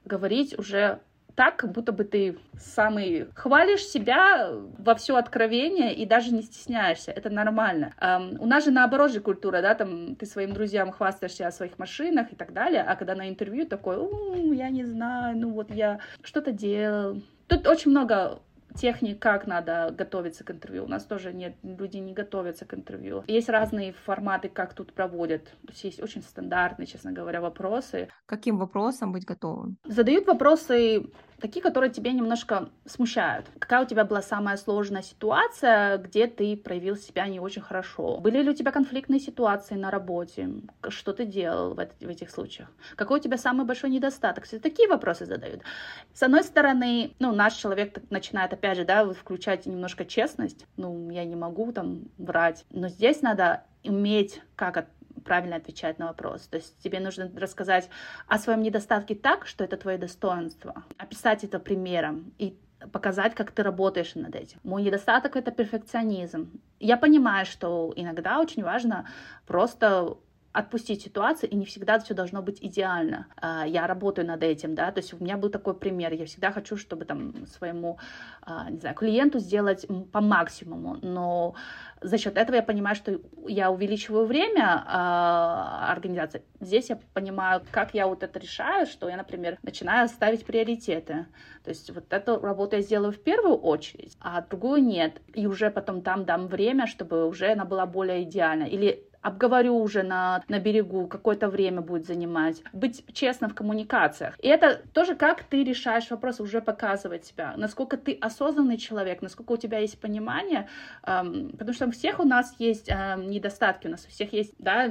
говорить 0.06 0.58
уже 0.58 1.02
так, 1.38 1.58
как 1.58 1.72
будто 1.72 1.92
бы 1.92 2.04
ты 2.04 2.40
самый 2.58 3.28
хвалишь 3.36 3.86
себя 3.86 4.52
во 4.80 4.96
все 4.96 5.16
откровение 5.18 5.94
и 5.94 6.04
даже 6.08 6.34
не 6.34 6.42
стесняешься. 6.42 7.12
Это 7.12 7.30
нормально. 7.30 7.94
Um, 8.02 8.38
у 8.40 8.48
нас 8.48 8.66
же 8.66 8.72
наоборот 8.72 9.12
же 9.12 9.20
культура, 9.20 9.62
да, 9.62 9.76
там 9.76 10.16
ты 10.16 10.26
своим 10.26 10.54
друзьям 10.54 10.92
хвастаешься 10.92 11.46
о 11.46 11.52
своих 11.52 11.78
машинах 11.78 12.34
и 12.34 12.36
так 12.36 12.54
далее, 12.54 12.82
а 12.82 12.96
когда 12.96 13.14
на 13.14 13.30
интервью 13.30 13.68
такой, 13.68 13.98
я 14.56 14.70
не 14.70 14.84
знаю, 14.84 15.38
ну 15.38 15.52
вот 15.52 15.70
я 15.70 16.00
что-то 16.24 16.52
делал. 16.52 17.22
Тут 17.48 17.68
очень 17.68 17.92
много 17.92 18.42
техник, 18.78 19.20
как 19.20 19.48
надо 19.48 19.94
готовиться 19.98 20.44
к 20.44 20.52
интервью. 20.52 20.86
У 20.86 20.88
нас 20.88 21.04
тоже 21.04 21.34
нет, 21.34 21.56
люди 21.64 21.98
не 21.98 22.14
готовятся 22.14 22.66
к 22.66 22.74
интервью. 22.74 23.24
Есть 23.28 23.50
разные 23.50 23.94
форматы, 23.94 24.50
как 24.50 24.74
тут 24.74 24.94
проводят. 24.94 25.46
То 25.46 25.70
есть 25.70 25.84
есть 25.84 26.02
очень 26.02 26.22
стандартные, 26.22 26.86
честно 26.86 27.12
говоря, 27.12 27.42
вопросы. 27.42 28.10
Каким 28.26 28.58
вопросом 28.58 29.12
быть 29.12 29.26
готовым? 29.26 29.78
Задают 29.84 30.28
вопросы 30.28 31.08
такие, 31.40 31.62
которые 31.62 31.92
тебя 31.92 32.12
немножко 32.12 32.70
смущают. 32.86 33.46
Какая 33.60 33.84
у 33.84 33.88
тебя 33.88 34.06
была 34.06 34.22
самая 34.22 34.58
сложная 34.58 35.02
ситуация, 35.02 35.98
где 35.98 36.28
ты 36.28 36.58
проявил 36.58 36.96
себя 36.96 37.28
не 37.28 37.40
очень 37.40 37.62
хорошо? 37.62 38.18
Были 38.18 38.42
ли 38.42 38.50
у 38.50 38.54
тебя 38.54 38.72
конфликтные 38.72 39.20
ситуации 39.20 39.76
на 39.76 39.92
работе? 39.92 40.50
Что 40.90 41.14
ты 41.14 41.26
делал 41.26 41.74
в, 41.74 41.78
в 41.78 42.08
этих 42.08 42.30
случаях? 42.30 42.70
Какой 42.96 43.20
у 43.20 43.22
тебя 43.22 43.38
самый 43.38 43.66
большой 43.66 43.90
недостаток? 43.90 44.46
Все 44.46 44.60
такие 44.60 44.88
вопросы 44.88 45.26
задают. 45.26 45.62
С 46.14 46.24
одной 46.24 46.44
стороны, 46.44 47.14
ну, 47.20 47.34
наш 47.34 47.54
человек 47.56 48.00
начинает, 48.10 48.54
опять 48.54 48.78
же, 48.78 48.86
да, 48.86 49.06
включать 49.14 49.66
немножко 49.66 50.06
честность. 50.06 50.66
Ну, 50.78 51.10
я 51.10 51.26
не 51.26 51.36
могу 51.36 51.72
там 51.72 52.10
врать. 52.18 52.66
Но 52.72 52.88
здесь 52.88 53.22
надо 53.22 53.64
уметь 53.84 54.42
как 54.56 54.88
правильно 55.26 55.56
отвечать 55.56 56.00
на 56.00 56.08
вопрос. 56.08 56.48
То 56.48 56.58
есть 56.58 56.78
тебе 56.80 57.00
нужно 57.00 57.32
рассказать 57.36 57.90
о 58.28 58.38
своем 58.40 58.62
недостатке 58.62 59.16
так, 59.16 59.46
что 59.46 59.64
это 59.64 59.78
твое 59.78 59.98
достоинство, 59.98 60.84
описать 60.98 61.44
это 61.44 61.60
примером 61.60 62.34
и 62.38 62.58
показать, 62.92 63.34
как 63.34 63.52
ты 63.52 63.64
работаешь 63.64 64.16
над 64.16 64.36
этим. 64.36 64.60
Мой 64.64 64.84
недостаток— 64.84 65.36
это 65.36 65.52
перфекционизм. 65.52 66.62
Я 66.80 66.98
понимаю, 66.98 67.46
что 67.46 67.92
иногда 67.96 68.40
очень 68.40 68.64
важно 68.64 69.08
просто 69.48 70.18
отпустить 70.54 71.04
ситуацию, 71.04 71.50
и 71.50 71.56
не 71.56 71.66
всегда 71.66 72.00
все 72.00 72.14
должно 72.14 72.42
быть 72.42 72.58
идеально. 72.62 73.28
А, 73.36 73.66
я 73.66 73.86
работаю 73.88 74.28
над 74.28 74.44
этим, 74.44 74.76
да, 74.76 74.92
то 74.92 75.00
есть 75.00 75.14
у 75.14 75.18
меня 75.18 75.38
был 75.38 75.50
такой 75.50 75.76
пример, 75.76 76.14
я 76.14 76.26
всегда 76.26 76.52
хочу, 76.52 76.78
чтобы 76.78 77.06
там 77.06 77.46
своему, 77.48 78.00
а, 78.42 78.70
не 78.70 78.80
знаю, 78.80 78.96
клиенту 78.96 79.40
сделать 79.40 79.86
по 80.12 80.22
максимуму, 80.22 80.98
но 81.02 81.56
за 82.02 82.18
счет 82.18 82.38
этого 82.38 82.58
я 82.58 82.64
понимаю, 82.64 82.96
что 82.96 83.20
я 83.48 83.72
увеличиваю 83.72 84.26
время 84.26 84.84
э, 84.86 85.92
организации. 85.92 86.44
Здесь 86.60 86.90
я 86.90 87.00
понимаю, 87.14 87.64
как 87.72 87.94
я 87.94 88.08
вот 88.08 88.24
это 88.24 88.40
решаю, 88.40 88.86
что 88.86 89.10
я, 89.10 89.18
например, 89.18 89.58
начинаю 89.64 90.08
ставить 90.08 90.46
приоритеты. 90.46 91.26
То 91.64 91.70
есть 91.70 91.90
вот 91.90 92.14
эту 92.14 92.40
работу 92.40 92.76
я 92.76 92.82
сделаю 92.82 93.12
в 93.12 93.20
первую 93.20 93.56
очередь, 93.56 94.16
а 94.20 94.42
другую 94.42 94.84
нет. 94.84 95.22
И 95.34 95.48
уже 95.48 95.72
потом 95.72 96.02
там 96.02 96.26
дам 96.26 96.48
время, 96.48 96.86
чтобы 96.86 97.28
уже 97.28 97.52
она 97.52 97.66
была 97.66 97.86
более 97.86 98.24
идеальна. 98.24 98.64
Или 98.64 99.07
обговорю 99.22 99.78
уже 99.78 100.04
на, 100.04 100.44
на 100.48 100.60
берегу, 100.60 101.08
какое-то 101.08 101.50
время 101.50 101.82
будет 101.82 102.06
занимать, 102.06 102.62
быть 102.74 103.04
честно 103.14 103.50
в 103.50 103.56
коммуникациях. 103.56 104.36
И 104.40 104.48
это 104.48 104.82
тоже 104.94 105.16
как 105.16 105.44
ты 105.44 105.64
решаешь 105.64 106.10
вопрос, 106.10 106.40
уже 106.40 106.62
показывать 106.62 107.26
себя, 107.26 107.54
насколько 107.58 107.98
ты 107.98 108.18
осознанный 108.22 108.78
человек, 108.78 109.22
насколько 109.22 109.54
у 109.54 109.58
тебя 109.58 109.80
есть 109.80 110.00
понимание, 110.00 110.68
эм, 111.04 111.52
потому 111.52 111.74
что 111.74 111.88
у 111.88 111.92
всех 111.92 112.20
у 112.20 112.24
нас 112.24 112.56
есть 112.60 112.90
эм, 112.90 113.30
недостатки, 113.30 113.88
у 113.88 113.92
нас 113.92 114.06
у 114.06 114.10
всех 114.10 114.34
есть, 114.34 114.54
да, 114.60 114.90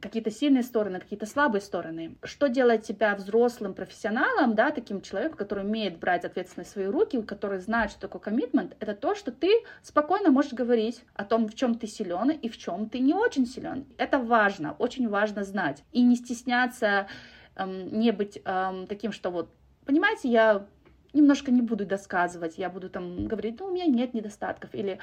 какие-то 0.00 0.30
сильные 0.30 0.62
стороны, 0.62 1.00
какие-то 1.00 1.26
слабые 1.26 1.62
стороны. 1.62 2.16
Что 2.22 2.48
делает 2.48 2.82
тебя 2.82 3.14
взрослым 3.14 3.74
профессионалом, 3.74 4.54
да, 4.54 4.70
таким 4.70 5.00
человеком, 5.00 5.38
который 5.38 5.64
умеет 5.64 5.98
брать 5.98 6.24
ответственность 6.24 6.70
в 6.70 6.72
свои 6.74 6.86
руки, 6.86 7.20
который 7.22 7.58
знает, 7.58 7.90
что 7.90 8.00
такое 8.00 8.20
коммитмент, 8.20 8.76
это 8.80 8.94
то, 8.94 9.14
что 9.14 9.32
ты 9.32 9.50
спокойно 9.82 10.30
можешь 10.30 10.52
говорить 10.52 11.02
о 11.14 11.24
том, 11.24 11.48
в 11.48 11.54
чем 11.54 11.74
ты 11.74 11.86
силен 11.86 12.30
и 12.30 12.48
в 12.48 12.58
чем 12.58 12.88
ты 12.88 12.98
не 12.98 13.14
очень 13.14 13.46
силен. 13.46 13.71
Это 13.98 14.18
важно, 14.18 14.74
очень 14.78 15.08
важно 15.08 15.44
знать. 15.44 15.84
И 15.92 16.02
не 16.02 16.16
стесняться, 16.16 17.08
эм, 17.56 17.98
не 17.98 18.12
быть 18.12 18.40
эм, 18.44 18.86
таким, 18.86 19.12
что 19.12 19.30
вот, 19.30 19.50
понимаете, 19.84 20.28
я 20.28 20.66
немножко 21.12 21.50
не 21.50 21.62
буду 21.62 21.84
досказывать, 21.84 22.58
я 22.58 22.70
буду 22.70 22.88
там 22.88 23.26
говорить, 23.26 23.60
ну, 23.60 23.66
у 23.66 23.70
меня 23.70 23.86
нет 23.86 24.14
недостатков, 24.14 24.74
или 24.74 24.98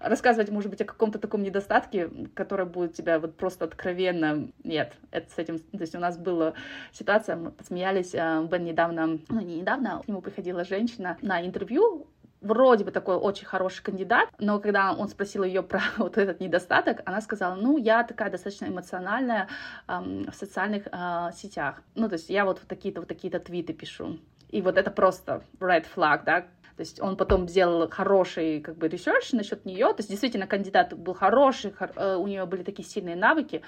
рассказывать, 0.00 0.50
может 0.50 0.70
быть, 0.70 0.80
о 0.80 0.84
каком-то 0.84 1.18
таком 1.18 1.42
недостатке, 1.42 2.10
который 2.34 2.66
будет 2.66 2.94
тебя 2.94 3.18
вот 3.18 3.36
просто 3.36 3.64
откровенно, 3.64 4.48
нет, 4.62 4.94
это 5.10 5.30
с 5.30 5.38
этим, 5.38 5.58
то 5.58 5.80
есть 5.80 5.94
у 5.94 5.98
нас 5.98 6.18
была 6.18 6.54
ситуация, 6.92 7.36
мы 7.36 7.50
посмеялись, 7.50 8.14
э, 8.14 8.46
Бен 8.50 8.64
недавно, 8.64 9.18
ну, 9.28 9.40
не 9.40 9.56
недавно, 9.56 10.02
к 10.04 10.08
нему 10.08 10.20
приходила 10.20 10.64
женщина 10.64 11.16
на 11.22 11.44
интервью, 11.44 12.06
вроде 12.44 12.84
бы 12.84 12.90
такой 12.90 13.16
очень 13.16 13.46
хороший 13.46 13.82
кандидат, 13.82 14.28
но 14.38 14.60
когда 14.60 14.92
он 14.92 15.08
спросил 15.08 15.44
ее 15.44 15.62
про 15.62 15.80
вот 15.96 16.18
этот 16.18 16.40
недостаток, 16.40 17.00
она 17.04 17.20
сказала, 17.20 17.54
ну, 17.54 17.78
я 17.78 18.04
такая 18.04 18.30
достаточно 18.30 18.66
эмоциональная 18.66 19.48
эм, 19.88 20.30
в 20.30 20.34
социальных 20.34 20.86
э, 20.86 21.30
сетях. 21.34 21.82
Ну, 21.94 22.08
то 22.08 22.14
есть 22.14 22.30
я 22.30 22.44
вот 22.44 22.60
такие-то 22.68 23.00
вот 23.00 23.08
такие-то 23.08 23.40
твиты 23.40 23.72
пишу. 23.72 24.18
И 24.50 24.62
вот 24.62 24.76
это 24.76 24.90
просто 24.90 25.42
red 25.58 25.86
flag, 25.94 26.22
да, 26.24 26.42
то 26.76 26.80
есть 26.80 27.00
он 27.00 27.16
потом 27.16 27.48
сделал 27.48 27.88
хороший 27.88 28.60
как 28.60 28.76
бы 28.76 28.88
research 28.88 29.30
насчет 29.32 29.64
нее. 29.64 29.86
То 29.88 29.96
есть 29.98 30.10
действительно 30.10 30.46
кандидат 30.46 30.96
был 30.96 31.14
хороший, 31.14 31.72
э, 31.78 32.16
у 32.16 32.26
нее 32.26 32.46
были 32.46 32.62
такие 32.62 32.86
сильные 32.86 33.16
навыки, 33.16 33.62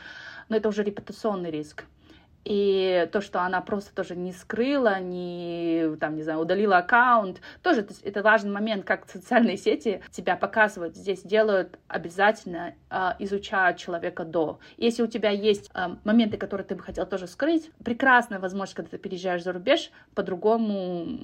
но 0.49 0.57
это 0.57 0.69
уже 0.69 0.83
репутационный 0.83 1.51
риск. 1.51 1.85
И 2.47 3.09
то, 3.11 3.21
что 3.21 3.43
она 3.43 3.61
просто 3.61 3.93
тоже 3.93 4.15
не 4.15 4.33
скрыла, 4.33 5.01
не, 5.01 5.97
там, 5.99 6.15
не 6.15 6.23
знаю, 6.23 6.39
удалила 6.39 6.77
аккаунт, 6.77 7.41
тоже 7.61 7.85
это 8.05 8.23
важный 8.23 8.53
момент, 8.53 8.85
как 8.85 9.11
социальные 9.11 9.57
сети 9.57 10.01
тебя 10.13 10.37
показывают. 10.37 10.95
Здесь 10.95 11.23
делают 11.23 11.77
обязательно, 11.89 12.75
э, 12.89 13.11
изучают 13.19 13.79
человека 13.79 14.25
до. 14.25 14.61
Если 14.77 15.03
у 15.03 15.09
тебя 15.09 15.31
есть 15.31 15.73
э, 15.75 15.97
моменты, 16.05 16.37
которые 16.37 16.65
ты 16.65 16.77
бы 16.77 16.85
хотел 16.85 17.05
тоже 17.05 17.27
скрыть, 17.27 17.73
прекрасная 17.85 18.39
возможность, 18.39 18.77
когда 18.77 18.91
ты 18.91 18.99
переезжаешь 18.99 19.43
за 19.43 19.53
рубеж, 19.53 19.91
по-другому 20.15 21.19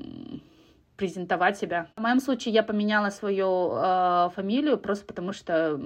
презентовать 0.97 1.57
себя. 1.57 1.87
В 1.95 2.01
моем 2.01 2.19
случае 2.19 2.53
я 2.53 2.65
поменяла 2.65 3.11
свою 3.11 3.71
э, 3.77 4.31
фамилию 4.35 4.77
просто 4.77 5.07
потому, 5.07 5.33
что 5.33 5.81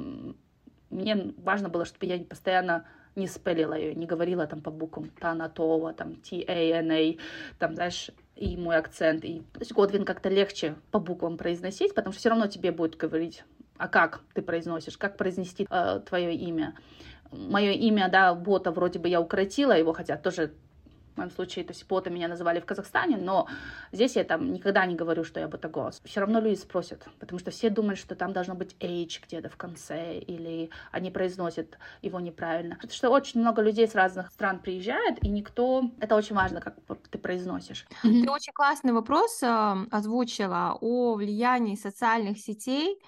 мне 0.89 1.35
важно 1.37 1.69
было, 1.69 1.85
чтобы 1.85 2.07
я 2.07 2.19
постоянно 2.25 2.87
не 3.17 3.27
спелила 3.27 3.75
ее, 3.75 3.95
не 3.95 4.07
говорила 4.07 4.47
там 4.47 4.61
по 4.61 4.71
буквам 4.71 5.11
Танатова, 5.19 5.93
там 5.93 6.17
T-A-N-A, 6.17 7.17
там, 7.59 7.75
знаешь, 7.75 8.11
и 8.37 8.57
мой 8.57 8.77
акцент. 8.77 9.25
И, 9.25 9.41
то 9.53 9.61
есть 9.61 9.73
Годвин 9.73 10.05
как-то 10.05 10.29
легче 10.29 10.77
по 10.91 10.99
буквам 10.99 11.39
произносить, 11.39 11.95
потому 11.95 12.13
что 12.13 12.21
все 12.21 12.29
равно 12.29 12.47
тебе 12.47 12.71
будет 12.71 12.97
говорить, 12.97 13.45
а 13.79 13.89
как 13.89 14.21
ты 14.35 14.43
произносишь, 14.43 14.99
как 14.99 15.17
произнести 15.17 15.67
э, 15.69 16.01
твое 16.07 16.35
имя. 16.35 16.75
Мое 17.33 17.73
имя, 17.73 18.09
да, 18.09 18.35
бота 18.35 18.71
вроде 18.71 18.99
бы 18.99 19.09
я 19.09 19.21
укоротила 19.21 19.77
его, 19.77 19.93
хотя 19.93 20.17
тоже 20.17 20.53
в 21.17 21.19
моем 21.19 21.31
случае, 21.31 21.65
то 21.65 21.73
есть 21.73 21.87
боты 21.89 22.11
меня 22.11 22.29
называли 22.29 22.61
в 22.61 22.67
Казахстане, 22.67 23.17
но 23.17 23.49
здесь 23.91 24.17
я 24.17 24.25
там 24.25 24.53
никогда 24.53 24.85
не 24.87 24.95
говорю, 24.95 25.25
что 25.25 25.41
я 25.41 25.49
ботагос. 25.49 26.03
Все 26.05 26.21
равно 26.21 26.41
люди 26.41 26.57
спросят, 26.57 27.09
потому 27.19 27.39
что 27.39 27.51
все 27.51 27.71
думают, 27.71 27.99
что 27.99 28.15
там 28.15 28.33
должно 28.33 28.55
быть 28.55 28.77
H 28.81 29.21
где-то 29.27 29.49
в 29.49 29.57
конце, 29.57 30.19
или 30.19 30.71
они 30.93 31.11
произносят 31.11 31.79
его 32.03 32.21
неправильно. 32.21 32.75
Потому 32.75 32.93
что 32.93 33.11
очень 33.11 33.41
много 33.41 33.63
людей 33.63 33.89
с 33.89 33.95
разных 33.95 34.31
стран 34.31 34.59
приезжает, 34.59 35.25
и 35.25 35.29
никто... 35.29 35.91
Это 36.01 36.17
очень 36.17 36.37
важно, 36.37 36.61
как 36.61 36.77
ты 37.11 37.19
произносишь. 37.19 37.87
Ты 38.03 38.31
очень 38.31 38.53
классный 38.53 38.93
вопрос 38.93 39.43
э, 39.43 39.77
озвучила 39.91 40.77
о 40.81 41.15
влиянии 41.15 41.77
социальных 41.77 42.39
сетей 42.39 43.01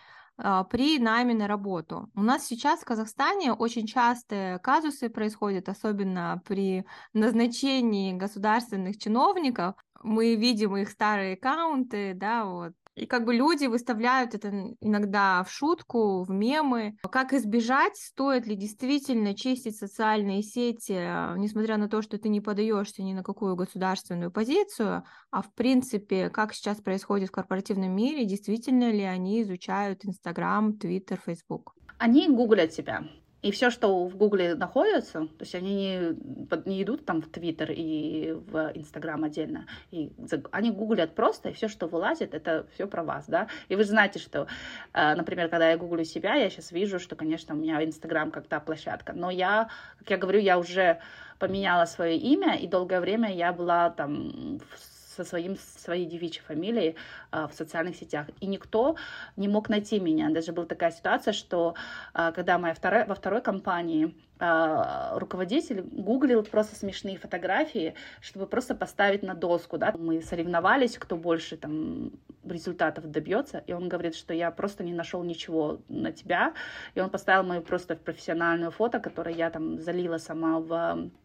при 0.71 0.99
найме 0.99 1.35
на 1.35 1.47
работу. 1.49 2.11
У 2.15 2.23
нас 2.23 2.47
сейчас 2.47 2.81
в 2.81 2.85
Казахстане 2.85 3.53
очень 3.53 3.87
частые 3.87 4.59
казусы 4.59 5.09
происходят, 5.11 5.69
особенно 5.69 6.41
при 6.47 6.85
назначении 7.13 8.13
государственных 8.13 8.99
чиновников. 8.99 9.75
Мы 10.03 10.37
видим 10.37 10.77
их 10.77 10.91
старые 10.91 11.35
аккаунты, 11.35 12.15
да, 12.15 12.45
вот, 12.45 12.73
и 12.99 13.07
как 13.07 13.25
бы 13.25 13.35
люди 13.35 13.67
выставляют 13.67 14.35
это 14.35 14.75
иногда 14.81 15.45
в 15.45 15.51
шутку, 15.51 16.23
в 16.25 16.31
мемы. 16.31 16.97
Как 17.11 17.33
избежать, 17.33 17.97
стоит 17.97 18.47
ли 18.47 18.57
действительно 18.57 19.35
чистить 19.35 19.77
социальные 19.77 20.43
сети, 20.43 20.93
несмотря 21.39 21.77
на 21.77 21.89
то, 21.89 22.03
что 22.03 22.19
ты 22.19 22.29
не 22.29 22.41
подаешься 22.41 23.03
ни 23.03 23.13
на 23.13 23.23
какую 23.23 23.57
государственную 23.57 24.31
позицию, 24.31 25.05
а 25.31 25.43
в 25.43 25.55
принципе, 25.55 26.31
как 26.31 26.55
сейчас 26.55 26.81
происходит 26.81 27.29
в 27.29 27.33
корпоративном 27.33 27.95
мире, 27.95 28.25
действительно 28.25 28.91
ли 28.91 29.03
они 29.03 29.43
изучают 29.43 30.05
Инстаграм, 30.05 30.77
Твиттер, 30.77 31.21
Фейсбук? 31.25 31.75
Они 31.99 32.29
гуглят 32.29 32.71
тебя. 32.71 33.05
И 33.41 33.53
все, 33.53 33.71
что 33.71 34.05
в 34.05 34.17
Гугле 34.17 34.57
находится, 34.57 35.21
то 35.21 35.41
есть 35.41 35.55
они 35.55 35.75
не, 35.75 36.69
не 36.69 36.83
идут 36.83 37.05
там 37.05 37.23
в 37.23 37.29
Твиттер 37.29 37.71
и 37.71 38.33
в 38.33 38.73
Инстаграм 38.75 39.23
отдельно, 39.23 39.67
и 39.93 40.11
они 40.51 40.73
гуглят 40.73 41.15
просто, 41.15 41.51
и 41.51 41.53
все, 41.53 41.69
что 41.69 41.87
вылазит, 41.87 42.35
это 42.35 42.67
все 42.75 42.89
про 42.89 43.05
вас, 43.05 43.27
да. 43.29 43.47
И 43.69 43.77
вы 43.77 43.85
знаете, 43.85 44.19
что, 44.19 44.49
э, 44.93 45.15
например, 45.15 45.49
когда 45.49 45.71
я 45.71 45.79
гуглю 45.79 46.03
себя, 46.05 46.35
я 46.35 46.51
сейчас 46.51 46.73
вижу, 46.73 46.99
что, 46.99 47.15
конечно, 47.15 47.55
у 47.55 47.59
меня 47.59 47.85
Инстаграм 47.85 48.33
как 48.33 48.49
та 48.49 48.59
площадка, 48.59 49.13
но 49.13 49.31
я, 49.31 49.69
как 50.01 50.11
я 50.11 50.17
говорю, 50.17 50.41
я 50.41 50.59
уже 50.59 50.99
поменяла 51.39 51.85
свое 51.85 52.17
имя, 52.17 52.57
и 52.57 52.67
долгое 52.67 53.01
время 53.01 53.33
я 53.33 53.53
была 53.53 53.91
там 53.91 54.59
в 54.59 54.98
со 55.19 55.25
своим, 55.25 55.57
своей 55.57 56.07
девичьей 56.07 56.45
фамилией 56.47 56.95
в 57.33 57.51
социальных 57.53 57.97
сетях. 57.97 58.27
И 58.41 58.47
никто 58.47 58.97
не 59.37 59.49
мог 59.49 59.69
найти 59.69 60.01
меня. 60.01 60.31
Даже 60.31 60.53
была 60.53 60.67
такая 60.67 60.93
ситуация, 60.93 61.33
что 61.33 61.75
когда 62.13 62.59
моя 62.59 62.75
вторая, 62.75 63.05
во 63.05 63.15
второй 63.15 63.43
компании 63.43 64.15
руководитель 64.41 65.83
гуглил 65.83 66.43
просто 66.43 66.77
смешные 66.77 67.19
фотографии, 67.19 67.95
чтобы 68.21 68.47
просто 68.47 68.75
поставить 68.75 69.23
на 69.23 69.35
доску, 69.35 69.79
да, 69.79 69.93
мы 69.99 70.23
соревновались, 70.23 70.99
кто 70.99 71.17
больше 71.17 71.57
там 71.57 72.13
результатов 72.45 73.11
добьется, 73.11 73.63
и 73.67 73.73
он 73.73 73.89
говорит, 73.89 74.15
что 74.15 74.33
я 74.33 74.51
просто 74.51 74.85
не 74.85 74.93
нашел 74.93 75.23
ничего 75.23 75.81
на 75.89 76.13
тебя, 76.13 76.55
и 76.95 77.01
он 77.01 77.11
поставил 77.11 77.43
мою 77.43 77.63
просто 77.63 77.97
профессиональную 77.97 78.71
фото, 78.71 79.01
которое 79.01 79.35
я 79.35 79.51
там 79.51 79.79
залила 79.81 80.19
сама 80.19 80.61
в, 80.61 80.69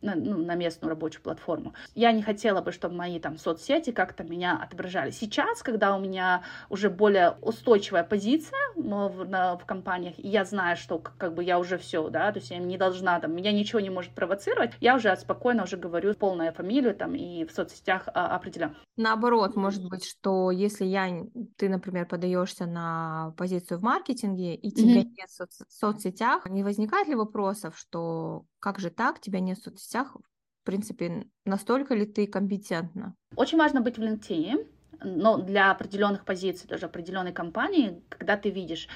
на, 0.01 0.15
ну, 0.15 0.37
на 0.43 0.55
местную 0.55 0.89
рабочую 0.89 1.21
платформу. 1.21 1.73
Я 1.95 2.11
не 2.11 2.21
хотела 2.21 2.61
бы, 2.61 2.71
чтобы 2.71 2.95
мои 2.95 3.19
там 3.19 3.37
соцсети 3.37 3.91
как-то 3.91 4.23
меня 4.23 4.59
отображали. 4.61 5.11
Сейчас, 5.11 5.63
когда 5.63 5.95
у 5.95 5.99
меня 5.99 6.43
уже 6.69 6.89
более 6.89 7.35
устойчивая 7.41 8.03
позиция 8.03 8.59
в, 8.75 9.23
на, 9.25 9.55
в 9.57 9.65
компаниях, 9.65 10.15
и 10.17 10.27
я 10.27 10.45
знаю, 10.45 10.75
что 10.75 10.99
как 10.99 11.33
бы 11.33 11.43
я 11.43 11.59
уже 11.59 11.77
все, 11.77 12.09
да, 12.09 12.31
то 12.31 12.39
есть 12.39 12.51
я 12.51 12.57
не 12.57 12.77
должна 12.77 13.02
там, 13.19 13.35
меня 13.35 13.51
ничего 13.51 13.79
не 13.79 13.89
может 13.89 14.13
провоцировать, 14.13 14.71
я 14.79 14.95
уже 14.95 15.15
спокойно 15.17 15.63
уже 15.63 15.77
говорю 15.77 16.13
полную 16.13 16.53
фамилию 16.53 16.95
там 16.95 17.15
и 17.15 17.45
в 17.45 17.51
соцсетях 17.51 18.07
а, 18.13 18.35
определяю. 18.35 18.75
Наоборот, 18.97 19.55
может 19.55 19.87
быть, 19.87 20.05
что 20.05 20.51
если 20.51 20.85
я 20.85 21.03
ты, 21.57 21.69
например, 21.69 22.07
подаешься 22.07 22.65
на 22.65 23.33
позицию 23.37 23.79
в 23.79 23.83
маркетинге, 23.83 24.55
и 24.55 24.71
тебя 24.71 25.01
mm-hmm. 25.01 25.13
нет 25.17 25.29
в 25.29 25.41
соц- 25.41 25.65
соцсетях, 25.69 26.49
не 26.49 26.63
возникает 26.63 27.07
ли 27.07 27.15
вопросов, 27.15 27.77
что 27.77 28.45
как 28.59 28.79
же 28.79 28.89
так, 28.89 29.19
тебя 29.19 29.39
нет 29.39 29.57
в 29.57 29.63
соцсетях, 29.63 30.15
в 30.15 30.65
принципе, 30.65 31.27
настолько 31.45 31.93
ли 31.93 32.05
ты 32.05 32.25
компетентна? 32.25 33.15
Очень 33.35 33.57
важно 33.57 33.81
быть 33.81 33.97
в 33.97 34.01
LinkedIn, 34.01 34.65
но 35.03 35.37
для 35.37 35.71
определенных 35.71 36.25
позиций, 36.25 36.67
тоже 36.67 36.85
определенной 36.85 37.33
компании, 37.33 38.01
когда 38.09 38.37
ты 38.37 38.49
видишь. 38.49 38.87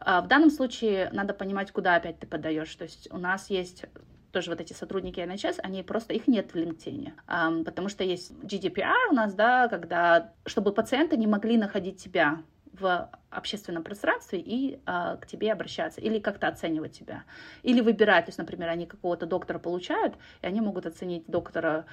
А, 0.00 0.20
в 0.20 0.28
данном 0.28 0.50
случае 0.50 1.10
надо 1.12 1.34
понимать, 1.34 1.72
куда 1.72 1.96
опять 1.96 2.18
ты 2.18 2.26
подаешь. 2.26 2.74
То 2.74 2.84
есть 2.84 3.08
у 3.12 3.18
нас 3.18 3.50
есть 3.50 3.84
тоже 4.32 4.50
вот 4.50 4.60
эти 4.60 4.72
сотрудники 4.72 5.20
NHS, 5.20 5.60
они 5.62 5.82
просто, 5.82 6.12
их 6.12 6.28
нет 6.28 6.52
в 6.52 6.56
LinkedIn, 6.56 7.12
um, 7.26 7.64
потому 7.64 7.88
что 7.88 8.04
есть 8.04 8.30
GDPR 8.42 9.08
у 9.10 9.14
нас, 9.14 9.34
да, 9.34 9.68
когда, 9.68 10.32
чтобы 10.44 10.72
пациенты 10.72 11.16
не 11.16 11.26
могли 11.26 11.56
находить 11.56 12.02
тебя 12.02 12.42
в 12.72 13.10
общественном 13.30 13.82
пространстве 13.82 14.38
и 14.40 14.80
а, 14.86 15.16
к 15.16 15.26
тебе 15.26 15.52
обращаться, 15.52 16.00
или 16.00 16.18
как-то 16.18 16.46
оценивать 16.48 16.92
тебя, 16.92 17.24
или 17.62 17.80
выбирать, 17.80 18.26
то 18.26 18.28
есть, 18.28 18.38
например, 18.38 18.68
они 18.68 18.86
какого-то 18.86 19.26
доктора 19.26 19.58
получают, 19.58 20.14
и 20.42 20.46
они 20.46 20.60
могут 20.60 20.86
оценить 20.86 21.24
доктора 21.26 21.86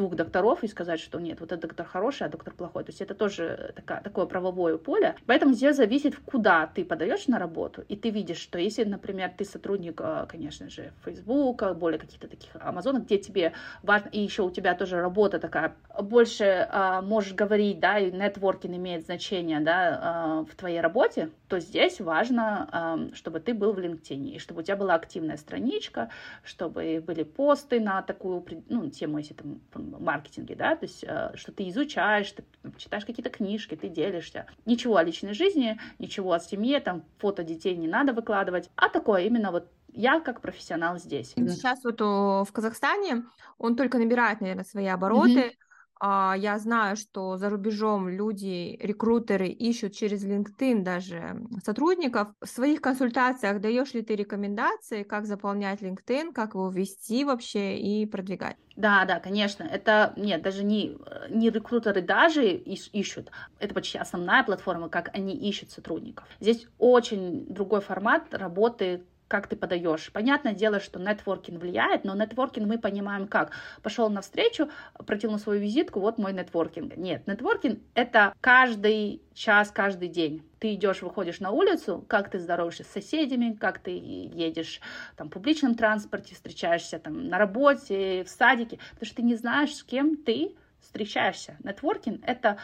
двух 0.00 0.14
докторов 0.14 0.64
и 0.64 0.68
сказать, 0.68 0.98
что 0.98 1.20
нет, 1.20 1.40
вот 1.40 1.52
этот 1.52 1.60
доктор 1.60 1.86
хороший, 1.86 2.26
а 2.26 2.30
доктор 2.30 2.54
плохой. 2.54 2.84
То 2.84 2.90
есть 2.90 3.02
это 3.02 3.14
тоже 3.14 3.72
такая, 3.76 4.00
такое 4.00 4.24
правовое 4.24 4.78
поле. 4.78 5.14
Поэтому 5.26 5.52
здесь 5.52 5.76
зависит, 5.76 6.16
куда 6.24 6.66
ты 6.66 6.84
подаешь 6.84 7.28
на 7.28 7.38
работу, 7.38 7.84
и 7.86 7.96
ты 7.96 8.08
видишь, 8.08 8.38
что 8.38 8.58
если, 8.58 8.84
например, 8.84 9.30
ты 9.36 9.44
сотрудник, 9.44 10.00
а, 10.00 10.26
конечно 10.26 10.70
же, 10.70 10.92
Facebook, 11.04 11.76
более 11.76 11.98
каких-то 11.98 12.28
таких 12.28 12.50
Амазонов, 12.60 13.04
где 13.04 13.18
тебе 13.18 13.52
важно, 13.82 14.08
и 14.08 14.20
еще 14.20 14.42
у 14.42 14.50
тебя 14.50 14.74
тоже 14.74 15.00
работа 15.00 15.38
такая, 15.38 15.74
больше 16.00 16.66
а, 16.70 17.02
можешь 17.02 17.34
говорить, 17.34 17.78
да, 17.78 17.98
и 17.98 18.10
нетворкинг 18.10 18.76
имеет 18.76 19.04
значение, 19.04 19.60
да, 19.60 20.00
а, 20.02 20.44
в 20.50 20.54
твоей 20.54 20.80
работе, 20.80 21.28
то 21.48 21.60
здесь 21.60 22.00
важно, 22.00 23.10
чтобы 23.12 23.40
ты 23.40 23.54
был 23.54 23.72
в 23.72 23.78
LinkedIn, 23.78 24.36
и 24.36 24.38
чтобы 24.38 24.60
у 24.60 24.62
тебя 24.62 24.76
была 24.76 24.94
активная 24.94 25.36
страничка, 25.36 26.08
чтобы 26.44 27.02
были 27.04 27.24
посты 27.24 27.80
на 27.80 28.02
такую, 28.02 28.44
ну, 28.68 28.88
тему, 28.88 29.18
если 29.18 29.34
там 29.34 29.60
маркетинге, 29.98 30.54
да, 30.54 30.76
то 30.76 30.86
есть, 30.86 31.04
э, 31.06 31.32
что 31.34 31.52
ты 31.52 31.68
изучаешь, 31.68 32.30
ты 32.32 32.44
читаешь 32.76 33.04
какие-то 33.04 33.30
книжки, 33.30 33.74
ты 33.74 33.88
делишься. 33.88 34.46
Ничего 34.66 34.96
о 34.96 35.02
личной 35.02 35.34
жизни, 35.34 35.78
ничего 35.98 36.32
о 36.32 36.40
семье, 36.40 36.80
там 36.80 37.04
фото 37.18 37.42
детей 37.42 37.76
не 37.76 37.88
надо 37.88 38.12
выкладывать, 38.12 38.70
а 38.76 38.88
такое 38.88 39.22
именно 39.22 39.50
вот 39.50 39.68
я 39.92 40.20
как 40.20 40.40
профессионал 40.40 40.98
здесь. 40.98 41.32
Сейчас 41.34 41.82
вот 41.84 42.00
в 42.00 42.48
Казахстане 42.52 43.24
он 43.58 43.76
только 43.76 43.98
набирает, 43.98 44.40
наверное, 44.40 44.64
свои 44.64 44.86
обороты. 44.86 45.40
Mm-hmm 45.40 45.54
я 46.02 46.58
знаю, 46.58 46.96
что 46.96 47.36
за 47.36 47.50
рубежом 47.50 48.08
люди, 48.08 48.76
рекрутеры 48.80 49.48
ищут 49.48 49.92
через 49.94 50.24
LinkedIn 50.24 50.82
даже 50.82 51.42
сотрудников. 51.64 52.28
В 52.40 52.46
своих 52.46 52.80
консультациях 52.80 53.60
даешь 53.60 53.92
ли 53.94 54.02
ты 54.02 54.16
рекомендации, 54.16 55.02
как 55.02 55.26
заполнять 55.26 55.82
LinkedIn, 55.82 56.32
как 56.32 56.54
его 56.54 56.70
вести 56.70 57.24
вообще 57.24 57.78
и 57.78 58.06
продвигать? 58.06 58.56
Да, 58.76 59.04
да, 59.04 59.20
конечно. 59.20 59.64
Это, 59.64 60.14
нет, 60.16 60.42
даже 60.42 60.64
не, 60.64 60.96
не 61.28 61.50
рекрутеры 61.50 62.00
даже 62.02 62.48
ищут. 62.52 63.30
Это 63.58 63.74
почти 63.74 63.98
основная 63.98 64.44
платформа, 64.44 64.88
как 64.88 65.10
они 65.14 65.36
ищут 65.36 65.70
сотрудников. 65.70 66.28
Здесь 66.40 66.66
очень 66.78 67.46
другой 67.52 67.80
формат 67.80 68.32
работы 68.32 69.06
как 69.30 69.46
ты 69.46 69.54
подаешь. 69.54 70.10
Понятное 70.12 70.54
дело, 70.54 70.80
что 70.80 70.98
нетворкинг 70.98 71.60
влияет, 71.60 72.02
но 72.02 72.16
нетворкинг 72.16 72.66
мы 72.66 72.78
понимаем 72.78 73.28
как. 73.28 73.52
Пошел 73.80 74.10
на 74.10 74.22
встречу, 74.22 74.68
протянул 75.06 75.38
свою 75.38 75.60
визитку, 75.60 76.00
вот 76.00 76.18
мой 76.18 76.32
нетворкинг. 76.32 76.96
Нет, 76.96 77.28
нетворкинг 77.28 77.78
это 77.94 78.34
каждый 78.40 79.22
час, 79.32 79.70
каждый 79.70 80.08
день. 80.08 80.42
Ты 80.58 80.74
идешь, 80.74 81.02
выходишь 81.02 81.38
на 81.38 81.52
улицу, 81.52 82.04
как 82.08 82.28
ты 82.28 82.40
здороваешься 82.40 82.82
с 82.82 82.88
соседями, 82.88 83.52
как 83.52 83.78
ты 83.78 83.92
едешь 83.92 84.80
там, 85.16 85.28
в 85.28 85.30
публичном 85.30 85.76
транспорте, 85.76 86.34
встречаешься 86.34 86.98
там 86.98 87.28
на 87.28 87.38
работе, 87.38 88.24
в 88.24 88.28
садике, 88.28 88.80
потому 88.94 89.06
что 89.06 89.14
ты 89.14 89.22
не 89.22 89.36
знаешь, 89.36 89.76
с 89.76 89.84
кем 89.84 90.16
ты 90.16 90.56
встречаешься. 90.80 91.56
Нетворкинг— 91.62 92.20
это 92.26 92.58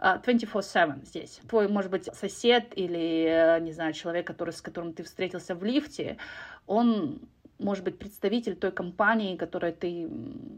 24-7 0.00 1.04
здесь. 1.04 1.40
Твой, 1.48 1.68
может 1.68 1.90
быть, 1.90 2.08
сосед 2.14 2.72
или, 2.74 3.56
э, 3.56 3.60
не 3.60 3.72
знаю, 3.72 3.92
человек, 3.92 4.26
который, 4.26 4.50
с 4.50 4.60
которым 4.60 4.92
ты 4.92 5.02
встретился 5.02 5.54
в 5.54 5.64
лифте, 5.64 6.16
он 6.66 7.20
может 7.60 7.84
быть, 7.84 7.98
представитель 7.98 8.56
той 8.56 8.72
компании, 8.72 9.36
которую 9.36 9.72
ты 9.72 10.08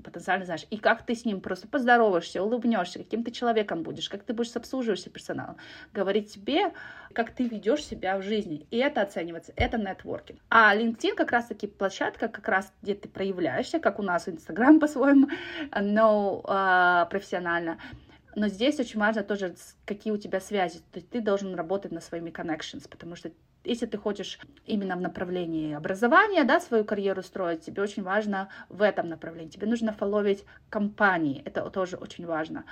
потенциально 0.04 0.44
знаешь, 0.44 0.66
и 0.70 0.76
как 0.76 1.04
ты 1.04 1.14
с 1.14 1.24
ним 1.24 1.40
просто 1.40 1.68
поздороваешься, 1.68 2.42
улыбнешься, 2.42 2.98
каким 2.98 3.24
ты 3.24 3.30
человеком 3.30 3.82
будешь, 3.82 4.08
как 4.08 4.22
ты 4.22 4.32
будешь 4.32 4.50
с 4.50 4.56
обслуживающим 4.56 5.10
персоналом, 5.10 5.56
говорить 5.92 6.32
тебе, 6.32 6.72
как 7.12 7.30
ты 7.32 7.46
ведешь 7.48 7.84
себя 7.84 8.16
в 8.16 8.22
жизни. 8.22 8.66
И 8.70 8.78
это 8.78 9.02
оценивается, 9.02 9.52
это 9.56 9.78
нетворкинг. 9.78 10.38
А 10.48 10.74
LinkedIn 10.76 11.14
как 11.14 11.32
раз-таки 11.32 11.66
площадка, 11.66 12.28
как 12.28 12.48
раз 12.48 12.72
где 12.82 12.94
ты 12.94 13.08
проявляешься, 13.08 13.80
как 13.80 13.98
у 13.98 14.02
нас 14.02 14.28
Instagram 14.28 14.80
по-своему, 14.80 15.28
но 15.78 16.42
uh, 16.44 17.08
профессионально. 17.10 17.78
Но 18.34 18.48
здесь 18.48 18.80
очень 18.80 18.98
важно 18.98 19.22
тоже, 19.22 19.54
какие 19.84 20.12
у 20.12 20.16
тебя 20.16 20.40
связи. 20.40 20.78
То 20.90 20.98
есть 20.98 21.10
ты 21.10 21.20
должен 21.20 21.54
работать 21.54 21.92
над 21.92 22.02
своими 22.02 22.30
connections, 22.30 22.88
потому 22.88 23.14
что 23.14 23.30
если 23.64 23.86
ты 23.86 23.96
хочешь 23.96 24.38
именно 24.66 24.96
в 24.96 25.00
направлении 25.00 25.74
образования, 25.74 26.44
да, 26.44 26.60
свою 26.60 26.84
карьеру 26.84 27.22
строить, 27.22 27.60
тебе 27.60 27.82
очень 27.82 28.02
важно 28.02 28.48
в 28.68 28.82
этом 28.82 29.08
направлении. 29.08 29.50
Тебе 29.50 29.66
нужно 29.66 29.92
фолловить 29.92 30.44
компании, 30.68 31.42
это 31.44 31.68
тоже 31.70 31.96
очень 31.96 32.26
важно. 32.26 32.64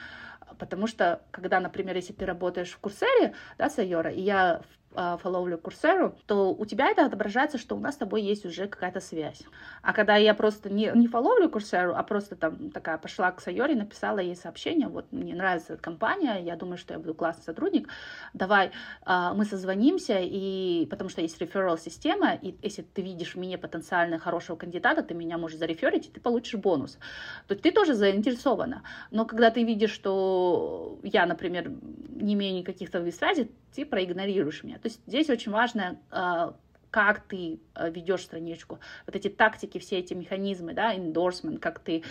Потому 0.58 0.86
что, 0.86 1.22
когда, 1.30 1.60
например, 1.60 1.94
если 1.94 2.12
ты 2.12 2.26
работаешь 2.26 2.70
в 2.70 2.78
Курсере, 2.78 3.34
да, 3.56 3.70
Сайора, 3.70 4.10
и 4.10 4.20
я 4.20 4.62
фолловлю 4.94 5.56
Курсеру, 5.58 6.16
то 6.26 6.52
у 6.52 6.64
тебя 6.66 6.90
это 6.90 7.06
отображается, 7.06 7.58
что 7.58 7.76
у 7.76 7.80
нас 7.80 7.94
с 7.94 7.98
тобой 7.98 8.22
есть 8.22 8.44
уже 8.44 8.66
какая-то 8.66 9.00
связь. 9.00 9.42
А 9.82 9.92
когда 9.92 10.16
я 10.16 10.34
просто 10.34 10.68
не, 10.68 10.90
не 10.94 11.06
фолловлю 11.06 11.48
Курсеру, 11.48 11.94
а 11.94 12.02
просто 12.02 12.34
там 12.34 12.70
такая 12.70 12.98
пошла 12.98 13.30
к 13.30 13.40
Сайоре, 13.40 13.74
написала 13.74 14.18
ей 14.18 14.34
сообщение, 14.34 14.88
вот 14.88 15.06
мне 15.12 15.34
нравится 15.34 15.74
эта 15.74 15.82
компания, 15.82 16.38
я 16.42 16.56
думаю, 16.56 16.76
что 16.76 16.94
я 16.94 16.98
буду 16.98 17.14
классный 17.14 17.44
сотрудник, 17.44 17.88
давай 18.34 18.72
а, 19.02 19.32
мы 19.34 19.44
созвонимся, 19.44 20.18
и 20.20 20.86
потому 20.90 21.08
что 21.08 21.20
есть 21.20 21.40
реферал 21.40 21.78
система, 21.78 22.34
и 22.34 22.56
если 22.62 22.82
ты 22.82 23.02
видишь 23.02 23.34
в 23.34 23.38
мне 23.38 23.58
потенциально 23.58 24.18
хорошего 24.18 24.56
кандидата, 24.56 25.02
ты 25.02 25.14
меня 25.14 25.38
можешь 25.38 25.58
зареферить, 25.58 26.06
и 26.06 26.10
ты 26.10 26.20
получишь 26.20 26.60
бонус. 26.60 26.98
То 27.46 27.54
есть 27.54 27.62
ты 27.62 27.72
тоже 27.72 27.94
заинтересована. 27.94 28.82
Но 29.10 29.24
когда 29.24 29.50
ты 29.50 29.64
видишь, 29.64 29.92
что 29.92 30.98
я, 31.02 31.26
например, 31.26 31.70
не 32.08 32.34
имею 32.34 32.54
никаких 32.54 32.90
связей, 32.90 33.50
ты 33.74 33.86
проигнорируешь 33.86 34.64
меня. 34.64 34.78
То 34.82 34.88
есть 34.88 35.00
здесь 35.06 35.30
очень 35.30 35.52
важно, 35.52 35.98
а, 36.10 36.54
как 36.90 37.20
ты 37.20 37.60
а, 37.74 37.88
ведешь 37.88 38.22
страничку, 38.22 38.78
вот 39.06 39.16
эти 39.16 39.28
тактики, 39.28 39.78
все 39.78 39.98
эти 39.98 40.14
механизмы, 40.14 40.74
да, 40.74 40.94
endorsement, 40.94 41.58
как 41.58 41.78
ты, 41.78 42.02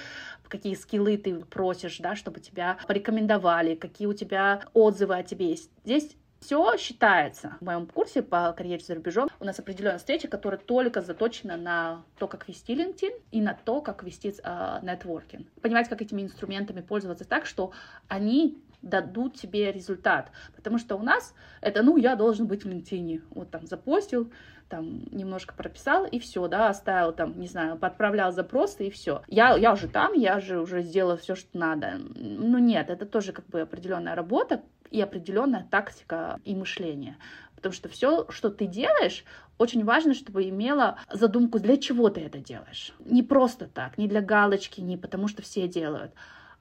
какие 0.48 0.76
скиллы 0.76 1.18
ты 1.18 1.36
просишь, 1.40 1.98
да, 2.00 2.16
чтобы 2.16 2.40
тебя 2.40 2.78
порекомендовали, 2.88 3.76
какие 3.76 4.08
у 4.08 4.14
тебя 4.14 4.62
отзывы 4.74 5.18
о 5.18 5.24
тебе 5.24 5.50
есть. 5.50 5.70
Здесь 5.84 6.16
все 6.40 6.78
считается. 6.78 7.58
В 7.60 7.66
моем 7.66 7.86
курсе 7.86 8.22
по 8.22 8.54
карьере 8.54 8.84
за 8.84 8.96
рубежом 8.96 9.30
у 9.40 9.46
нас 9.46 9.60
определенная 9.60 9.98
встреча, 9.98 10.28
которая 10.28 10.60
только 10.60 11.02
заточена 11.02 11.58
на 11.58 12.04
то, 12.18 12.28
как 12.28 12.48
вести 12.48 12.76
LinkedIn 12.76 13.12
и 13.32 13.42
на 13.42 13.54
то, 13.54 13.82
как 13.82 14.04
вести 14.04 14.34
э, 14.42 14.80
нетворкинг. 14.82 15.50
Понимать, 15.62 15.90
как 15.90 16.02
этими 16.02 16.22
инструментами 16.22 16.82
пользоваться 16.82 17.26
так, 17.26 17.46
что 17.46 17.72
они 18.08 18.58
дадут 18.82 19.36
тебе 19.36 19.72
результат. 19.72 20.32
Потому 20.56 20.78
что 20.78 20.96
у 20.96 21.04
нас 21.04 21.34
это, 21.62 21.84
ну, 21.84 21.98
я 21.98 22.16
должен 22.16 22.48
быть 22.48 22.64
в 22.64 22.68
LinkedIn. 22.68 23.22
Вот 23.32 23.52
там 23.52 23.68
запостил, 23.68 24.32
там 24.70 25.04
немножко 25.12 25.54
прописал 25.54 26.06
и 26.06 26.20
все, 26.20 26.48
да, 26.48 26.70
оставил 26.70 27.12
там, 27.12 27.40
не 27.40 27.48
знаю, 27.48 27.78
подправлял 27.78 28.32
запросы 28.32 28.88
и 28.88 28.92
все. 28.92 29.24
Я, 29.28 29.58
я 29.58 29.74
уже 29.74 29.88
там, 29.88 30.14
я 30.14 30.40
же 30.40 30.62
уже 30.62 30.82
сделала 30.82 31.18
все, 31.18 31.36
что 31.36 31.58
надо. 31.58 32.00
Ну 32.16 32.58
нет, 32.60 32.90
это 32.90 33.06
тоже 33.06 33.34
как 33.34 33.48
бы 33.48 33.62
определенная 33.62 34.16
работа 34.16 34.62
и 34.92 35.02
определенная 35.02 35.68
тактика 35.70 36.40
и 36.46 36.56
мышление. 36.56 37.18
Потому 37.56 37.74
что 37.74 37.90
все, 37.90 38.26
что 38.30 38.50
ты 38.50 38.68
делаешь, 38.68 39.26
очень 39.58 39.84
важно, 39.84 40.14
чтобы 40.14 40.48
имела 40.48 40.98
задумку, 41.12 41.60
для 41.60 41.76
чего 41.76 42.10
ты 42.10 42.22
это 42.22 42.40
делаешь. 42.40 42.94
Не 43.00 43.22
просто 43.22 43.68
так, 43.68 43.98
не 43.98 44.08
для 44.08 44.22
галочки, 44.22 44.80
не 44.80 44.96
потому 44.96 45.28
что 45.28 45.42
все 45.42 45.68
делают, 45.68 46.14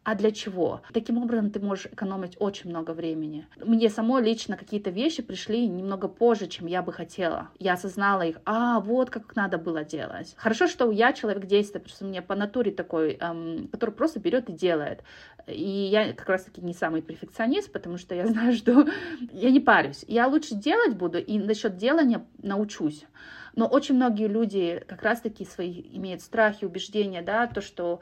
а 0.09 0.15
для 0.15 0.31
чего. 0.31 0.81
Таким 0.95 1.19
образом 1.19 1.51
ты 1.51 1.61
можешь 1.61 1.85
экономить 1.85 2.35
очень 2.39 2.71
много 2.71 2.93
времени. 2.93 3.47
Мне 3.63 3.91
самой 3.91 4.23
лично 4.23 4.57
какие-то 4.57 4.89
вещи 4.89 5.21
пришли 5.21 5.67
немного 5.67 6.09
позже, 6.09 6.47
чем 6.47 6.67
я 6.67 6.81
бы 6.81 6.95
хотела. 6.95 7.51
Я 7.59 7.75
осознала 7.75 8.23
их, 8.23 8.39
а 8.47 8.81
вот 8.81 9.11
как 9.11 9.37
надо 9.37 9.59
было 9.59 9.85
делать. 9.85 10.33
Хорошо, 10.39 10.67
что 10.67 10.91
я 10.91 11.13
человек 11.13 11.45
действия, 11.45 11.81
потому 11.81 11.95
что 11.95 12.05
мне 12.07 12.23
по 12.23 12.35
натуре 12.35 12.73
такой, 12.73 13.19
эм, 13.21 13.69
который 13.69 13.91
просто 13.91 14.19
берет 14.19 14.49
и 14.49 14.55
делает. 14.55 15.03
И 15.47 15.63
я 15.63 16.15
как 16.15 16.27
раз-таки 16.27 16.63
не 16.63 16.73
самый 16.73 17.03
перфекционист, 17.03 17.71
потому 17.71 17.99
что 17.99 18.15
я 18.15 18.27
знаю, 18.29 18.55
что 18.55 18.89
я 19.31 19.51
не 19.51 19.61
парюсь. 19.61 20.07
Я 20.09 20.27
лучше 20.27 20.55
делать 20.55 20.97
буду, 20.97 21.19
и 21.19 21.39
насчет 21.39 21.77
делания 21.77 22.25
научусь. 22.43 23.05
Но 23.55 23.67
очень 23.67 23.97
многие 23.97 24.29
люди 24.29 24.83
как 24.87 25.03
раз-таки 25.03 25.45
свои 25.45 25.83
имеют 25.93 26.23
страхи, 26.23 26.65
убеждения, 26.65 27.23
да, 27.23 27.47
то, 27.47 27.61
что 27.61 28.01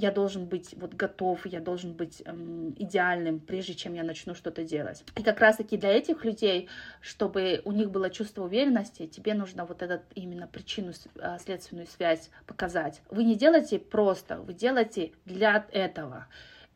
я 0.00 0.10
должен 0.10 0.46
быть 0.46 0.74
вот 0.76 0.94
готов, 0.94 1.46
я 1.46 1.60
должен 1.60 1.92
быть 1.92 2.22
эм, 2.24 2.74
идеальным, 2.78 3.40
прежде 3.40 3.74
чем 3.74 3.94
я 3.94 4.02
начну 4.02 4.34
что-то 4.34 4.64
делать. 4.64 5.04
И 5.16 5.22
как 5.22 5.40
раз-таки 5.40 5.76
для 5.76 5.90
этих 5.90 6.24
людей, 6.24 6.68
чтобы 7.00 7.60
у 7.64 7.72
них 7.72 7.90
было 7.90 8.10
чувство 8.10 8.44
уверенности, 8.44 9.06
тебе 9.06 9.34
нужно 9.34 9.64
вот 9.64 9.82
этот 9.82 10.02
именно 10.14 10.46
причину, 10.46 10.92
а, 11.20 11.38
следственную 11.38 11.86
связь 11.86 12.30
показать. 12.46 13.02
Вы 13.10 13.24
не 13.24 13.36
делаете 13.36 13.78
просто, 13.78 14.38
вы 14.38 14.54
делаете 14.54 15.12
для 15.24 15.66
этого. 15.72 16.26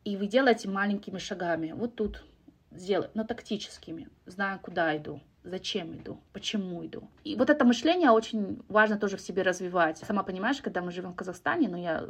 И 0.05 0.17
вы 0.17 0.27
делаете 0.27 0.69
маленькими 0.69 1.19
шагами. 1.19 1.73
Вот 1.73 1.95
тут 1.95 2.23
сделать, 2.71 3.15
но 3.15 3.25
тактическими, 3.25 4.09
знаю, 4.27 4.59
куда 4.61 4.95
иду 4.97 5.21
зачем 5.45 5.95
иду, 5.95 6.19
почему 6.33 6.85
иду. 6.85 7.09
И 7.23 7.37
вот 7.37 7.51
это 7.51 7.65
мышление 7.65 8.11
очень 8.11 8.63
важно 8.69 8.97
тоже 8.97 9.17
в 9.17 9.21
себе 9.21 9.43
развивать. 9.43 9.99
Сама 9.99 10.23
понимаешь, 10.23 10.61
когда 10.63 10.81
мы 10.81 10.91
живем 10.91 11.13
в 11.13 11.17
Казахстане, 11.17 11.69
ну 11.69 11.77
я 11.77 12.07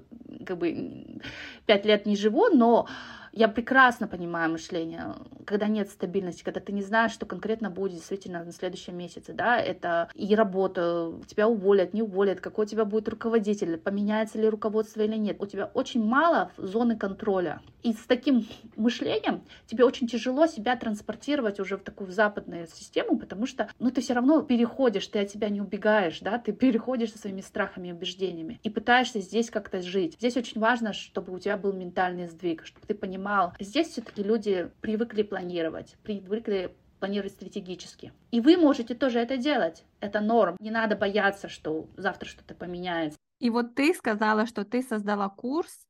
как 0.46 0.58
бы 0.58 1.20
пять 1.66 1.84
лет 1.84 2.06
не 2.06 2.16
живу, 2.16 2.48
но 2.48 2.86
я 3.34 3.48
прекрасно 3.48 4.06
понимаю 4.06 4.52
мышление, 4.52 5.16
когда 5.44 5.66
нет 5.66 5.90
стабильности, 5.90 6.44
когда 6.44 6.60
ты 6.60 6.72
не 6.72 6.82
знаешь, 6.82 7.12
что 7.12 7.26
конкретно 7.26 7.68
будет 7.68 7.94
действительно 7.94 8.44
на 8.44 8.52
следующем 8.52 8.96
месяце, 8.96 9.32
да, 9.32 9.58
это 9.58 10.08
и 10.14 10.34
работа, 10.36 11.12
тебя 11.26 11.48
уволят, 11.48 11.94
не 11.94 12.02
уволят, 12.02 12.40
какой 12.40 12.64
у 12.64 12.68
тебя 12.68 12.84
будет 12.84 13.08
руководитель, 13.08 13.76
поменяется 13.76 14.38
ли 14.38 14.48
руководство 14.48 15.02
или 15.02 15.16
нет. 15.16 15.36
У 15.40 15.46
тебя 15.46 15.70
очень 15.74 16.04
мало 16.04 16.52
зоны 16.56 16.96
контроля. 16.96 17.60
И 17.82 17.92
с 17.92 18.06
таким 18.06 18.46
мышлением 18.76 19.42
тебе 19.66 19.84
очень 19.84 20.06
тяжело 20.06 20.46
себя 20.46 20.76
транспортировать 20.76 21.60
уже 21.60 21.76
в 21.76 21.82
такую 21.82 22.12
западную 22.12 22.66
систему, 22.68 23.18
потому 23.18 23.46
что, 23.46 23.68
ну, 23.78 23.90
ты 23.90 24.00
все 24.00 24.14
равно 24.14 24.42
переходишь, 24.42 25.06
ты 25.08 25.18
от 25.18 25.30
себя 25.30 25.48
не 25.48 25.60
убегаешь, 25.60 26.20
да, 26.20 26.38
ты 26.38 26.52
переходишь 26.52 27.12
со 27.12 27.18
своими 27.18 27.40
страхами 27.40 27.88
и 27.88 27.92
убеждениями 27.92 28.60
и 28.62 28.70
пытаешься 28.70 29.20
здесь 29.20 29.50
как-то 29.50 29.82
жить. 29.82 30.14
Здесь 30.14 30.36
очень 30.36 30.60
важно, 30.60 30.92
чтобы 30.92 31.34
у 31.34 31.38
тебя 31.38 31.56
был 31.56 31.72
ментальный 31.72 32.28
сдвиг, 32.28 32.64
чтобы 32.64 32.86
ты 32.86 32.94
понимал, 32.94 33.23
понимал. 33.24 33.52
Здесь 33.58 33.88
все-таки 33.88 34.22
люди 34.22 34.70
привыкли 34.80 35.22
планировать, 35.22 35.96
привыкли 36.02 36.76
планировать 37.00 37.32
стратегически. 37.32 38.12
И 38.30 38.40
вы 38.40 38.56
можете 38.56 38.94
тоже 38.94 39.18
это 39.18 39.36
делать. 39.36 39.84
Это 40.00 40.20
норм. 40.20 40.56
Не 40.60 40.70
надо 40.70 40.96
бояться, 40.96 41.48
что 41.48 41.88
завтра 41.96 42.28
что-то 42.28 42.54
поменяется. 42.54 43.18
И 43.40 43.50
вот 43.50 43.74
ты 43.74 43.92
сказала, 43.94 44.46
что 44.46 44.64
ты 44.64 44.82
создала 44.82 45.28
курс 45.28 45.86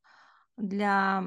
для 0.57 1.23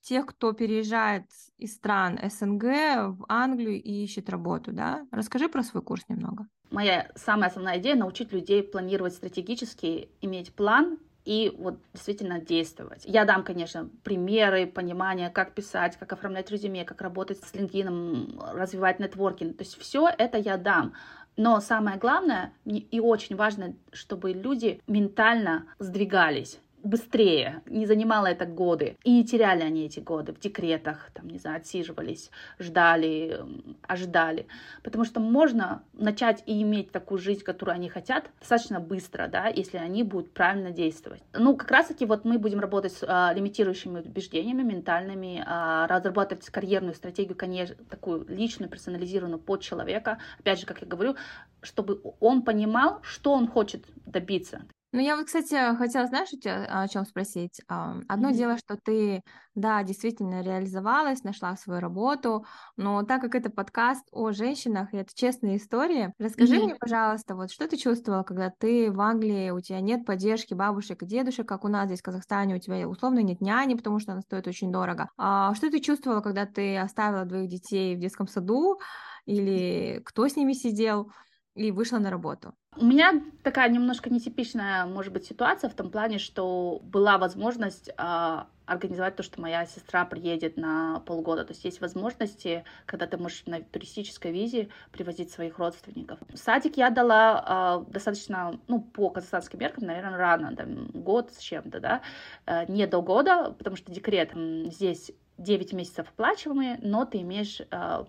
тех, 0.00 0.26
кто 0.26 0.52
переезжает 0.52 1.24
из 1.58 1.74
стран 1.74 2.18
СНГ 2.22 2.62
в 2.62 3.24
Англию 3.28 3.80
и 3.80 4.04
ищет 4.04 4.28
работу, 4.30 4.72
да? 4.72 5.06
Расскажи 5.12 5.48
про 5.48 5.62
свой 5.62 5.82
курс 5.82 6.02
немного. 6.08 6.46
Моя 6.70 7.12
самая 7.14 7.50
основная 7.50 7.78
идея— 7.78 7.94
научить 7.96 8.32
людей 8.32 8.62
планировать 8.62 9.14
стратегически, 9.14 10.08
иметь 10.20 10.54
план 10.54 10.98
и 11.24 11.54
вот 11.58 11.78
действительно 11.92 12.40
действовать. 12.40 13.02
Я 13.04 13.24
дам, 13.24 13.44
конечно, 13.44 13.88
примеры, 14.04 14.66
понимания, 14.66 15.30
как 15.30 15.54
писать, 15.54 15.96
как 15.96 16.12
оформлять 16.12 16.50
резюме, 16.50 16.84
как 16.84 17.00
работать 17.00 17.38
с 17.42 17.54
LinkedIn, 17.54 18.52
развивать 18.54 18.98
нетворкинг. 18.98 19.56
То 19.56 19.64
есть 19.64 19.78
все 19.78 20.08
это 20.08 20.38
я 20.38 20.56
дам. 20.56 20.94
Но 21.36 21.60
самое 21.60 21.98
главное 21.98 22.52
и 22.64 23.00
очень 23.00 23.36
важно, 23.36 23.74
чтобы 23.92 24.32
люди 24.32 24.80
ментально 24.86 25.66
сдвигались 25.78 26.58
быстрее, 26.82 27.62
не 27.66 27.86
занимало 27.86 28.26
это 28.26 28.46
годы. 28.46 28.96
И 29.04 29.24
теряли 29.24 29.62
они 29.62 29.86
эти 29.86 30.00
годы 30.00 30.32
в 30.32 30.40
декретах, 30.40 31.10
там, 31.12 31.28
не 31.28 31.38
знаю, 31.38 31.58
отсиживались, 31.58 32.30
ждали, 32.58 33.40
ожидали. 33.82 34.46
Потому 34.82 35.04
что 35.04 35.20
можно 35.20 35.82
начать 35.92 36.42
и 36.46 36.62
иметь 36.62 36.90
такую 36.92 37.18
жизнь, 37.18 37.42
которую 37.42 37.74
они 37.74 37.88
хотят, 37.88 38.30
достаточно 38.40 38.80
быстро, 38.80 39.28
да, 39.28 39.46
если 39.48 39.78
они 39.78 40.02
будут 40.02 40.32
правильно 40.32 40.70
действовать. 40.70 41.22
Ну, 41.32 41.56
как 41.56 41.70
раз-таки 41.70 42.04
вот 42.06 42.24
мы 42.24 42.38
будем 42.38 42.60
работать 42.60 42.92
с 42.92 43.04
а, 43.06 43.32
лимитирующими 43.32 44.00
убеждениями 44.00 44.62
ментальными, 44.62 45.42
а, 45.46 45.86
разрабатывать 45.86 46.44
карьерную 46.46 46.94
стратегию, 46.94 47.36
конечно, 47.36 47.76
такую 47.88 48.26
личную, 48.28 48.68
персонализированную 48.68 49.40
под 49.40 49.60
человека. 49.60 50.18
Опять 50.38 50.60
же, 50.60 50.66
как 50.66 50.80
я 50.80 50.86
говорю, 50.86 51.16
чтобы 51.60 52.00
он 52.20 52.42
понимал, 52.42 53.00
что 53.02 53.32
он 53.32 53.46
хочет 53.46 53.84
добиться. 54.06 54.62
Ну, 54.92 55.00
я 55.00 55.16
вот, 55.16 55.24
кстати, 55.24 55.74
хотела, 55.76 56.06
знаешь, 56.06 56.28
у 56.34 56.38
тебя 56.38 56.66
о 56.68 56.86
чем 56.86 57.06
спросить. 57.06 57.62
Одно 57.66 58.28
mm-hmm. 58.28 58.34
дело, 58.34 58.58
что 58.58 58.76
ты, 58.76 59.22
да, 59.54 59.82
действительно 59.82 60.42
реализовалась, 60.42 61.24
нашла 61.24 61.56
свою 61.56 61.80
работу, 61.80 62.44
но 62.76 63.02
так 63.02 63.22
как 63.22 63.34
это 63.34 63.48
подкаст 63.48 64.04
о 64.12 64.32
женщинах, 64.32 64.92
и 64.92 64.98
это 64.98 65.14
честные 65.14 65.56
истории, 65.56 66.12
расскажи 66.18 66.56
mm-hmm. 66.56 66.64
мне, 66.64 66.74
пожалуйста, 66.74 67.34
вот 67.34 67.50
что 67.50 67.66
ты 67.66 67.78
чувствовала, 67.78 68.22
когда 68.22 68.50
ты 68.50 68.92
в 68.92 69.00
Англии, 69.00 69.48
у 69.48 69.60
тебя 69.60 69.80
нет 69.80 70.04
поддержки 70.04 70.52
бабушек 70.52 71.02
и 71.02 71.06
дедушек, 71.06 71.48
как 71.48 71.64
у 71.64 71.68
нас 71.68 71.86
здесь 71.86 72.00
в 72.00 72.04
Казахстане, 72.04 72.56
у 72.56 72.60
тебя 72.60 72.86
условно 72.86 73.20
нет 73.20 73.40
няни, 73.40 73.74
потому 73.74 73.98
что 73.98 74.12
она 74.12 74.20
стоит 74.20 74.46
очень 74.46 74.70
дорого. 74.70 75.08
А 75.16 75.54
что 75.54 75.70
ты 75.70 75.80
чувствовала, 75.80 76.20
когда 76.20 76.44
ты 76.44 76.76
оставила 76.76 77.24
двоих 77.24 77.48
детей 77.48 77.96
в 77.96 77.98
детском 77.98 78.28
саду, 78.28 78.78
или 79.24 80.02
кто 80.04 80.28
с 80.28 80.36
ними 80.36 80.52
сидел? 80.52 81.10
И 81.54 81.70
вышла 81.70 81.98
на 81.98 82.10
работу? 82.10 82.54
У 82.76 82.84
меня 82.84 83.22
такая 83.42 83.68
немножко 83.68 84.10
нетипичная, 84.10 84.86
может 84.86 85.12
быть, 85.12 85.26
ситуация 85.26 85.68
в 85.68 85.74
том 85.74 85.90
плане, 85.90 86.18
что 86.18 86.80
была 86.82 87.18
возможность 87.18 87.90
э, 87.90 88.42
организовать 88.64 89.16
то, 89.16 89.22
что 89.22 89.40
моя 89.40 89.66
сестра 89.66 90.06
приедет 90.06 90.56
на 90.56 91.00
полгода. 91.00 91.44
То 91.44 91.52
есть 91.52 91.64
есть 91.64 91.80
возможности, 91.82 92.64
когда 92.86 93.06
ты 93.06 93.18
можешь 93.18 93.44
на 93.46 93.60
туристической 93.60 94.32
визе 94.32 94.70
привозить 94.90 95.30
своих 95.30 95.58
родственников. 95.58 96.18
Садик 96.34 96.78
я 96.78 96.88
дала 96.88 97.84
э, 97.86 97.92
достаточно, 97.92 98.58
ну, 98.68 98.80
по 98.80 99.10
казахстанским 99.10 99.58
меркам, 99.58 99.84
наверное, 99.84 100.16
рано, 100.16 100.56
там, 100.56 100.86
год 100.86 101.32
с 101.32 101.38
чем-то, 101.38 101.80
да, 101.80 102.00
э, 102.46 102.64
не 102.72 102.86
до 102.86 103.02
года, 103.02 103.54
потому 103.58 103.76
что 103.76 103.92
декрет 103.92 104.30
здесь 104.34 105.12
9 105.42 105.72
месяцев 105.72 106.08
оплачиваемые, 106.08 106.78
но 106.82 107.04
ты 107.04 107.20
имеешь 107.20 107.60
э, 107.60 108.04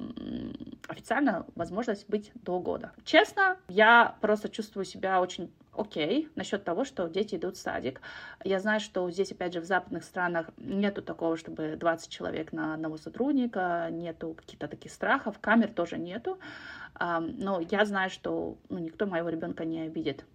официально 0.88 1.46
возможность 1.56 2.08
быть 2.08 2.32
до 2.36 2.60
года. 2.60 2.94
Честно, 3.04 3.58
я 3.68 4.16
просто 4.22 4.50
чувствую 4.50 4.86
себя 4.86 5.20
очень 5.22 5.52
окей 5.76 6.30
насчет 6.36 6.64
того, 6.64 6.86
что 6.86 7.08
дети 7.08 7.36
идут 7.36 7.58
в 7.58 7.60
садик. 7.60 8.02
Я 8.44 8.60
знаю, 8.60 8.80
что 8.80 9.10
здесь, 9.10 9.32
опять 9.32 9.54
же, 9.54 9.62
в 9.62 9.66
западных 9.66 10.04
странах 10.04 10.50
нету 10.58 11.02
такого, 11.02 11.36
чтобы 11.36 11.76
20 11.76 12.10
человек 12.10 12.54
на 12.54 12.76
одного 12.76 12.98
сотрудника, 12.98 13.88
нету 13.92 14.36
каких-то 14.36 14.68
таких 14.68 14.92
страхов, 14.92 15.40
камер 15.40 15.74
тоже 15.74 15.98
нету. 15.98 16.40
Э, 17.00 17.20
но 17.20 17.60
я 17.60 17.86
знаю, 17.86 18.10
что 18.10 18.58
ну, 18.70 18.78
никто 18.78 19.08
моего 19.08 19.30
ребенка 19.30 19.66
не 19.66 19.82
обидит. 19.82 20.26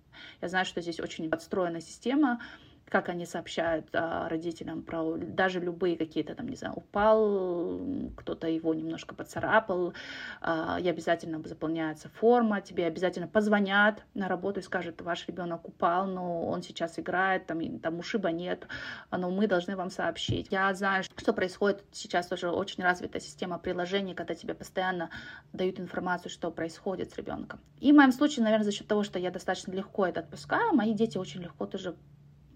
Я 0.43 0.49
знаю, 0.49 0.65
что 0.65 0.81
здесь 0.81 0.99
очень 0.99 1.29
отстроена 1.29 1.81
система, 1.81 2.41
как 2.89 3.09
они 3.09 3.27
сообщают 3.27 3.89
а, 3.93 4.29
родителям 4.29 4.83
про 4.83 5.17
даже 5.17 5.61
любые 5.61 5.97
какие-то 5.97 6.35
там, 6.35 6.49
не 6.49 6.57
знаю, 6.57 6.75
упал, 6.75 7.81
кто-то 8.17 8.49
его 8.49 8.75
немножко 8.75 9.15
поцарапал, 9.15 9.95
а, 10.41 10.79
и 10.81 10.89
обязательно 10.89 11.41
заполняется 11.45 12.09
форма, 12.09 12.61
тебе 12.61 12.87
обязательно 12.87 13.29
позвонят 13.29 14.05
на 14.15 14.29
работу 14.29 14.61
и 14.61 14.63
скажут, 14.63 15.01
ваш 15.03 15.27
ребенок 15.29 15.69
упал, 15.69 16.07
но 16.07 16.47
он 16.47 16.63
сейчас 16.63 16.99
играет, 16.99 17.47
там, 17.47 17.79
там 17.79 17.99
ушиба 17.99 18.31
нет, 18.31 18.67
но 19.11 19.31
мы 19.31 19.47
должны 19.47 19.77
вам 19.77 19.91
сообщить. 19.91 20.49
Я 20.51 20.73
знаю, 20.75 21.05
что 21.17 21.33
происходит 21.33 21.85
сейчас 21.93 22.27
тоже 22.27 22.51
очень 22.51 22.83
развитая 22.83 23.21
система 23.21 23.59
приложений, 23.59 24.15
когда 24.15 24.35
тебе 24.35 24.55
постоянно 24.55 25.11
дают 25.53 25.81
информацию, 25.81 26.31
что 26.31 26.51
происходит 26.51 27.13
с 27.13 27.17
ребенком. 27.17 27.61
И 27.81 27.93
в 27.93 27.95
моем 27.95 28.13
случае, 28.13 28.45
наверное, 28.45 28.65
за 28.65 28.73
счет 28.73 28.87
того, 28.87 29.03
что 29.03 29.19
я 29.19 29.31
достаточно 29.31 29.73
легко 29.73 30.07
это 30.07 30.21
отпускаю, 30.21 30.75
мои 30.75 30.95
дети 30.95 31.19
очень 31.19 31.43
легко 31.43 31.67
тоже 31.67 31.95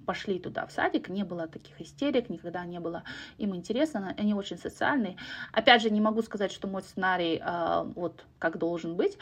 пошли 0.06 0.38
туда, 0.38 0.66
в 0.66 0.72
садик, 0.72 1.08
не 1.08 1.24
было 1.24 1.48
таких 1.48 1.80
истерик, 1.80 2.28
никогда 2.30 2.64
не 2.64 2.80
было 2.80 3.04
им 3.38 3.54
интересно, 3.54 4.14
они 4.18 4.34
очень 4.34 4.58
социальные. 4.58 5.16
Опять 5.52 5.82
же, 5.82 5.90
не 5.90 6.00
могу 6.00 6.22
сказать, 6.22 6.52
что 6.52 6.68
мой 6.68 6.82
сценарий 6.82 7.40
э, 7.44 7.84
вот 7.94 8.26
как 8.38 8.58
должен 8.58 8.96
быть, 8.96 9.18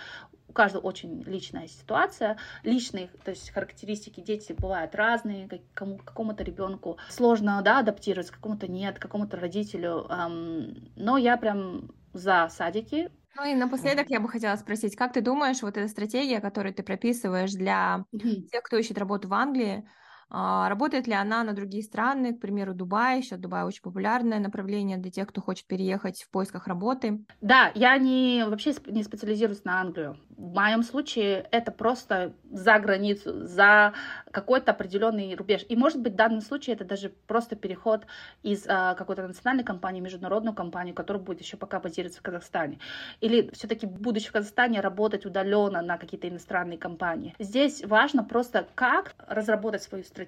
у 0.49 0.53
каждого 0.53 0.83
очень 0.83 1.23
личная 1.23 1.69
ситуация, 1.69 2.37
личные, 2.65 3.09
то 3.25 3.31
есть 3.31 3.51
характеристики 3.51 4.21
дети 4.21 4.53
бывают 4.53 4.95
разные, 4.97 5.49
как, 5.49 5.61
кому, 5.75 5.99
какому-то 5.99 6.43
ребенку 6.43 6.99
сложно, 7.09 7.63
да, 7.63 7.79
адаптироваться, 7.79 8.33
какому-то 8.33 8.67
нет, 8.67 8.99
какому-то 8.99 9.37
родителю, 9.37 10.07
эм, 10.11 10.91
но 10.97 11.19
я 11.19 11.37
прям 11.37 11.91
за 12.13 12.49
садики, 12.51 13.11
ну 13.37 13.45
и 13.45 13.55
напоследок 13.55 14.11
я 14.11 14.21
бы 14.21 14.29
хотела 14.29 14.57
спросить, 14.57 14.97
как 14.97 15.13
ты 15.13 15.21
думаешь, 15.21 15.63
вот 15.63 15.77
эта 15.77 15.89
стратегия, 15.89 16.41
которую 16.41 16.75
ты 16.75 16.83
прописываешь 16.83 17.53
для 17.53 18.05
тех, 18.51 18.63
кто 18.63 18.77
ищет 18.77 18.99
работу 18.99 19.29
в 19.29 19.35
Англии, 19.35 19.89
работает 20.31 21.07
ли 21.07 21.15
она 21.15 21.45
на 21.45 21.53
другие 21.53 21.83
страны, 21.83 22.35
к 22.35 22.41
примеру, 22.41 22.75
Дубай, 22.75 23.23
сейчас 23.23 23.39
Дубай 23.39 23.65
очень 23.65 23.83
популярное 23.83 24.39
направление 24.39 24.97
для 24.97 25.11
тех, 25.11 25.29
кто 25.29 25.41
хочет 25.41 25.67
переехать 25.67 26.23
в 26.23 26.31
поисках 26.31 26.67
работы? 26.67 27.25
Да, 27.41 27.73
я 27.75 27.97
не, 27.99 28.45
вообще 28.47 28.75
не 28.87 29.03
специализируюсь 29.03 29.65
на 29.65 29.81
Англию. 29.81 30.17
В 30.37 30.55
моем 30.55 30.83
случае 30.83 31.47
это 31.51 31.73
просто 31.73 32.33
за 32.51 32.79
границу, 32.79 33.47
за 33.47 33.93
какой-то 34.31 34.71
определенный 34.71 35.35
рубеж. 35.35 35.65
И 35.69 35.77
может 35.77 36.01
быть 36.01 36.15
в 36.15 36.17
данном 36.17 36.41
случае 36.41 36.77
это 36.77 36.85
даже 36.85 37.11
просто 37.27 37.57
переход 37.57 38.07
из 38.43 38.65
а, 38.67 38.95
какой-то 38.95 39.27
национальной 39.27 39.65
компании 39.65 40.01
в 40.01 40.05
международную 40.05 40.55
компанию, 40.55 40.95
которая 40.95 41.23
будет 41.23 41.41
еще 41.41 41.57
пока 41.57 41.81
базироваться 41.81 42.21
в 42.21 42.23
Казахстане. 42.23 42.79
Или 43.21 43.51
все-таки 43.53 43.87
будучи 43.87 44.29
в 44.29 44.33
Казахстане 44.33 44.81
работать 44.81 45.27
удаленно 45.27 45.83
на 45.83 45.99
какие-то 45.99 46.29
иностранные 46.29 46.79
компании. 46.79 47.35
Здесь 47.39 47.85
важно 47.85 48.25
просто 48.25 48.67
как 48.75 49.15
разработать 49.19 49.83
свою 49.83 50.05
стратегию, 50.05 50.20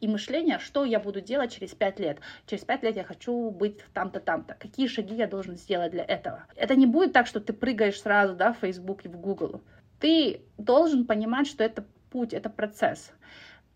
и 0.00 0.08
мышление, 0.08 0.58
что 0.58 0.84
я 0.84 1.00
буду 1.00 1.20
делать 1.20 1.52
через 1.54 1.74
пять 1.74 1.98
лет. 1.98 2.18
Через 2.46 2.64
пять 2.64 2.82
лет 2.82 2.96
я 2.96 3.04
хочу 3.04 3.50
быть 3.50 3.78
там-то, 3.94 4.20
там-то. 4.20 4.54
Какие 4.54 4.86
шаги 4.86 5.14
я 5.14 5.26
должен 5.26 5.56
сделать 5.56 5.92
для 5.92 6.04
этого? 6.04 6.44
Это 6.56 6.76
не 6.76 6.86
будет 6.86 7.12
так, 7.12 7.26
что 7.26 7.40
ты 7.40 7.52
прыгаешь 7.52 8.00
сразу 8.00 8.34
да, 8.34 8.52
в 8.52 8.58
Facebook 8.58 9.04
и 9.04 9.08
в 9.08 9.16
Google. 9.16 9.62
Ты 10.00 10.42
должен 10.58 11.06
понимать, 11.06 11.46
что 11.46 11.64
это 11.64 11.84
путь, 12.10 12.34
это 12.34 12.50
процесс. 12.50 13.12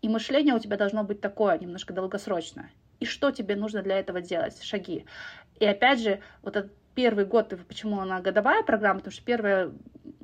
И 0.01 0.09
мышление 0.09 0.53
у 0.53 0.59
тебя 0.59 0.77
должно 0.77 1.03
быть 1.03 1.19
такое, 1.19 1.57
немножко 1.57 1.93
долгосрочное. 1.93 2.71
И 2.99 3.05
что 3.05 3.31
тебе 3.31 3.55
нужно 3.55 3.81
для 3.81 3.97
этого 3.97 4.21
делать, 4.21 4.61
шаги. 4.61 5.05
И 5.59 5.65
опять 5.65 5.99
же, 5.99 6.19
вот 6.41 6.55
этот 6.55 6.71
первый 6.95 7.25
год, 7.25 7.53
почему 7.67 7.99
она 7.99 8.21
годовая 8.21 8.61
программа, 8.63 8.99
потому 8.99 9.13
что 9.13 9.23
первая 9.23 9.71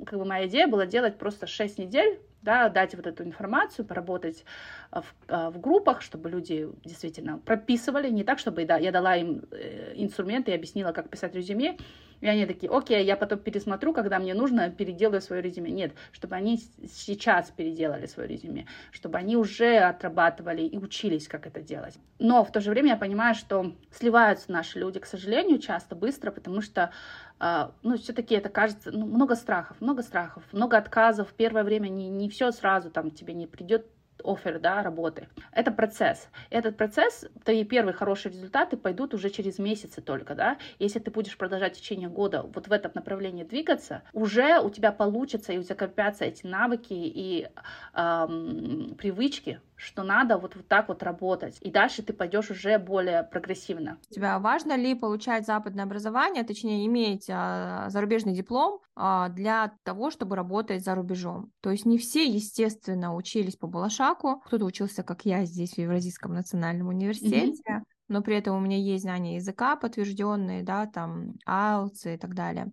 как 0.04 0.18
бы 0.18 0.24
моя 0.24 0.46
идея 0.46 0.66
была 0.66 0.86
делать 0.86 1.18
просто 1.18 1.46
6 1.46 1.78
недель 1.78 2.20
да, 2.46 2.68
дать 2.68 2.94
вот 2.94 3.06
эту 3.06 3.24
информацию, 3.24 3.84
поработать 3.84 4.44
а, 4.90 5.02
в, 5.02 5.14
а, 5.28 5.50
в 5.50 5.60
группах, 5.60 6.00
чтобы 6.00 6.30
люди 6.30 6.68
действительно 6.84 7.38
прописывали, 7.38 8.08
не 8.08 8.22
так, 8.22 8.38
чтобы 8.38 8.64
да, 8.64 8.78
я 8.78 8.92
дала 8.92 9.16
им 9.16 9.42
э, 9.50 9.92
инструменты 9.96 10.52
и 10.52 10.54
объяснила, 10.54 10.92
как 10.92 11.10
писать 11.10 11.34
резюме, 11.34 11.76
и 12.20 12.28
они 12.28 12.46
такие, 12.46 12.70
окей, 12.70 13.04
я 13.04 13.16
потом 13.16 13.38
пересмотрю, 13.38 13.92
когда 13.92 14.18
мне 14.18 14.34
нужно, 14.34 14.70
переделаю 14.70 15.20
свое 15.20 15.42
резюме. 15.42 15.70
Нет, 15.70 15.92
чтобы 16.12 16.36
они 16.36 16.60
сейчас 16.88 17.50
переделали 17.50 18.06
свое 18.06 18.28
резюме, 18.28 18.66
чтобы 18.90 19.18
они 19.18 19.36
уже 19.36 19.78
отрабатывали 19.78 20.62
и 20.62 20.78
учились, 20.78 21.28
как 21.28 21.46
это 21.46 21.60
делать. 21.60 21.94
Но 22.18 22.44
в 22.44 22.52
то 22.52 22.60
же 22.60 22.70
время 22.70 22.90
я 22.90 22.96
понимаю, 22.96 23.34
что 23.34 23.74
сливаются 23.90 24.50
наши 24.52 24.78
люди, 24.78 24.98
к 24.98 25.06
сожалению, 25.06 25.58
часто 25.58 25.94
быстро, 25.94 26.30
потому 26.30 26.60
что 26.60 26.90
Uh, 27.38 27.70
ну, 27.82 27.98
все-таки 27.98 28.34
это 28.34 28.48
кажется, 28.48 28.90
ну, 28.90 29.04
много 29.04 29.34
страхов, 29.34 29.78
много 29.82 30.02
страхов, 30.02 30.42
много 30.52 30.78
отказов. 30.78 31.34
Первое 31.36 31.64
время 31.64 31.88
не, 31.88 32.08
не 32.08 32.30
все 32.30 32.50
сразу 32.50 32.90
там 32.90 33.10
тебе 33.10 33.34
не 33.34 33.46
придет 33.46 33.86
офер, 34.24 34.58
да, 34.58 34.82
работы. 34.82 35.28
Это 35.52 35.70
процесс. 35.70 36.28
Этот 36.50 36.76
процесс, 36.76 37.26
твои 37.44 37.64
первые 37.64 37.94
хорошие 37.94 38.32
результаты 38.32 38.76
пойдут 38.76 39.14
уже 39.14 39.30
через 39.30 39.58
месяцы 39.58 40.00
только, 40.00 40.34
да. 40.34 40.58
Если 40.78 40.98
ты 40.98 41.10
будешь 41.10 41.36
продолжать 41.36 41.76
в 41.76 41.80
течение 41.80 42.08
года 42.08 42.42
вот 42.42 42.68
в 42.68 42.72
этом 42.72 42.92
направлении 42.94 43.44
двигаться, 43.44 44.02
уже 44.12 44.60
у 44.60 44.70
тебя 44.70 44.92
получится 44.92 45.52
и 45.52 45.58
у 45.58 45.62
тебя 45.62 45.76
эти 46.24 46.46
навыки 46.46 46.92
и 46.92 47.48
эм, 47.94 48.94
привычки, 48.98 49.60
что 49.76 50.02
надо 50.02 50.38
вот, 50.38 50.56
вот 50.56 50.66
так 50.68 50.88
вот 50.88 51.02
работать. 51.02 51.58
И 51.60 51.70
дальше 51.70 52.02
ты 52.02 52.12
пойдешь 52.12 52.50
уже 52.50 52.78
более 52.78 53.22
прогрессивно. 53.22 53.98
У 54.10 54.14
тебя 54.14 54.38
важно 54.38 54.76
ли 54.76 54.94
получать 54.94 55.46
западное 55.46 55.84
образование, 55.84 56.44
точнее 56.44 56.86
иметь 56.86 57.26
а, 57.30 57.88
зарубежный 57.90 58.32
диплом 58.32 58.80
а, 58.94 59.28
для 59.28 59.72
того, 59.84 60.10
чтобы 60.10 60.34
работать 60.34 60.82
за 60.82 60.94
рубежом? 60.94 61.52
То 61.60 61.70
есть 61.70 61.84
не 61.84 61.98
все, 61.98 62.26
естественно, 62.26 63.14
учились 63.14 63.56
по 63.56 63.66
Балашаку. 63.66 64.40
Кто-то 64.46 64.64
учился, 64.64 65.02
как 65.02 65.26
я, 65.26 65.44
здесь 65.44 65.74
в 65.74 65.78
Евразийском 65.78 66.32
национальном 66.32 66.88
университете. 66.88 67.62
Mm-hmm. 67.68 67.82
Но 68.08 68.22
при 68.22 68.36
этом 68.36 68.56
у 68.56 68.60
меня 68.60 68.78
есть 68.78 69.02
знания 69.02 69.36
языка 69.36 69.76
подтвержденные, 69.76 70.62
да, 70.62 70.86
там, 70.86 71.34
IELTS 71.46 72.14
и 72.14 72.16
так 72.16 72.34
далее. 72.34 72.72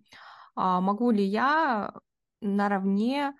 А 0.54 0.80
могу 0.80 1.10
ли 1.10 1.24
я 1.24 1.92
наравне 2.40 3.34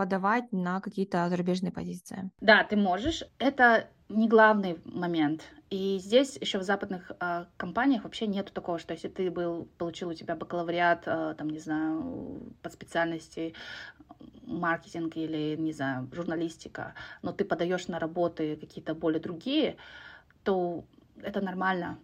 подавать 0.00 0.50
на 0.52 0.80
какие-то 0.80 1.28
зарубежные 1.28 1.72
позиции. 1.72 2.30
Да, 2.40 2.64
ты 2.64 2.76
можешь. 2.76 3.22
Это 3.38 3.86
не 4.08 4.28
главный 4.28 4.78
момент. 4.86 5.42
И 5.68 5.98
здесь 5.98 6.38
еще 6.40 6.58
в 6.58 6.62
западных 6.62 7.12
э, 7.20 7.44
компаниях 7.58 8.04
вообще 8.04 8.26
нету 8.26 8.50
такого, 8.54 8.78
что 8.78 8.94
если 8.94 9.08
ты 9.08 9.30
был, 9.30 9.68
получил 9.76 10.08
у 10.08 10.14
тебя 10.14 10.36
бакалавриат, 10.36 11.02
э, 11.06 11.34
там, 11.36 11.50
не 11.50 11.58
знаю, 11.58 12.54
по 12.62 12.70
специальности 12.70 13.54
маркетинг 14.46 15.16
или, 15.16 15.56
не 15.58 15.72
знаю, 15.72 16.08
журналистика, 16.12 16.94
но 17.22 17.32
ты 17.32 17.44
подаешь 17.44 17.88
на 17.88 17.98
работы 17.98 18.56
какие-то 18.56 18.94
более 18.94 19.20
другие, 19.20 19.76
то 20.44 20.84
это 21.22 21.42
нормально 21.42 21.98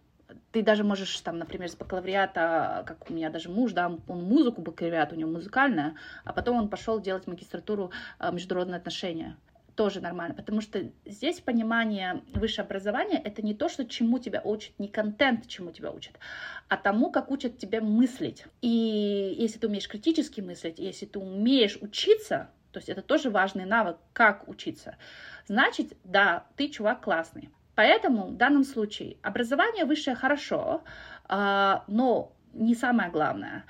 ты 0.52 0.62
даже 0.62 0.84
можешь 0.84 1.20
там, 1.20 1.38
например, 1.38 1.68
с 1.68 1.76
бакалавриата, 1.76 2.84
как 2.86 3.10
у 3.10 3.14
меня 3.14 3.30
даже 3.30 3.48
муж, 3.48 3.72
да, 3.72 3.86
он 4.08 4.24
музыку 4.24 4.62
бакалавриат, 4.62 5.12
у 5.12 5.16
него 5.16 5.30
музыкальная, 5.30 5.96
а 6.24 6.32
потом 6.32 6.56
он 6.56 6.68
пошел 6.68 7.00
делать 7.00 7.26
магистратуру 7.26 7.90
а, 8.18 8.30
международные 8.30 8.78
отношения. 8.78 9.36
Тоже 9.74 10.00
нормально, 10.00 10.34
потому 10.34 10.62
что 10.62 10.90
здесь 11.04 11.40
понимание 11.40 12.22
высшее 12.32 12.64
образование 12.64 13.20
это 13.22 13.42
не 13.42 13.54
то, 13.54 13.68
что 13.68 13.84
чему 13.84 14.18
тебя 14.18 14.40
учат, 14.42 14.72
не 14.78 14.88
контент, 14.88 15.46
чему 15.48 15.70
тебя 15.70 15.92
учат, 15.92 16.14
а 16.68 16.78
тому, 16.78 17.10
как 17.10 17.30
учат 17.30 17.58
тебя 17.58 17.82
мыслить. 17.82 18.46
И 18.62 19.36
если 19.38 19.58
ты 19.58 19.66
умеешь 19.66 19.86
критически 19.86 20.40
мыслить, 20.40 20.78
если 20.78 21.04
ты 21.04 21.18
умеешь 21.18 21.76
учиться, 21.82 22.48
то 22.72 22.78
есть 22.78 22.88
это 22.88 23.02
тоже 23.02 23.28
важный 23.28 23.66
навык, 23.66 23.98
как 24.14 24.48
учиться, 24.48 24.96
значит, 25.46 25.92
да, 26.04 26.46
ты 26.56 26.68
чувак 26.68 27.02
классный. 27.02 27.50
Поэтому 27.76 28.28
в 28.28 28.36
данном 28.36 28.64
случае 28.64 29.18
образование 29.22 29.84
высшее 29.84 30.16
хорошо, 30.16 30.82
а, 31.28 31.84
но 31.86 32.32
не 32.54 32.74
самое 32.74 33.10
главное. 33.10 33.64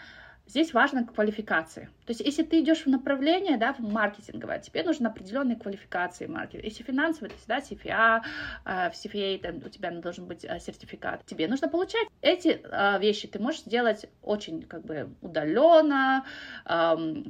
Здесь 0.47 0.73
важна 0.73 1.03
квалификация. 1.03 1.87
То 2.07 2.13
есть, 2.13 2.21
если 2.21 2.45
ты 2.45 2.61
идешь 2.61 2.85
в 2.85 2.87
направление, 2.87 3.57
да, 3.57 3.73
в 3.73 3.81
маркетинговое, 3.81 4.61
тебе 4.61 4.85
нужны 4.85 5.09
определенные 5.09 5.57
квалификации 5.57 6.27
маркетинга. 6.27 6.69
Если 6.69 6.85
финансовый, 6.85 7.31
то 7.31 7.35
есть, 7.35 7.49
да, 7.49 7.59
CFA, 7.59 8.23
в 8.65 8.95
CFA 8.95 9.41
там, 9.41 9.57
у 9.57 9.69
тебя 9.69 9.91
должен 9.91 10.27
быть 10.27 10.45
а, 10.45 10.61
сертификат. 10.61 11.27
Тебе 11.27 11.49
нужно 11.49 11.69
получать 11.69 12.07
эти 12.23 12.61
а, 12.71 12.99
вещи. 12.99 13.27
Ты 13.27 13.41
можешь 13.41 13.63
сделать 13.63 14.07
очень, 14.23 14.63
как 14.63 14.85
бы, 14.85 15.11
удаленно, 15.21 16.25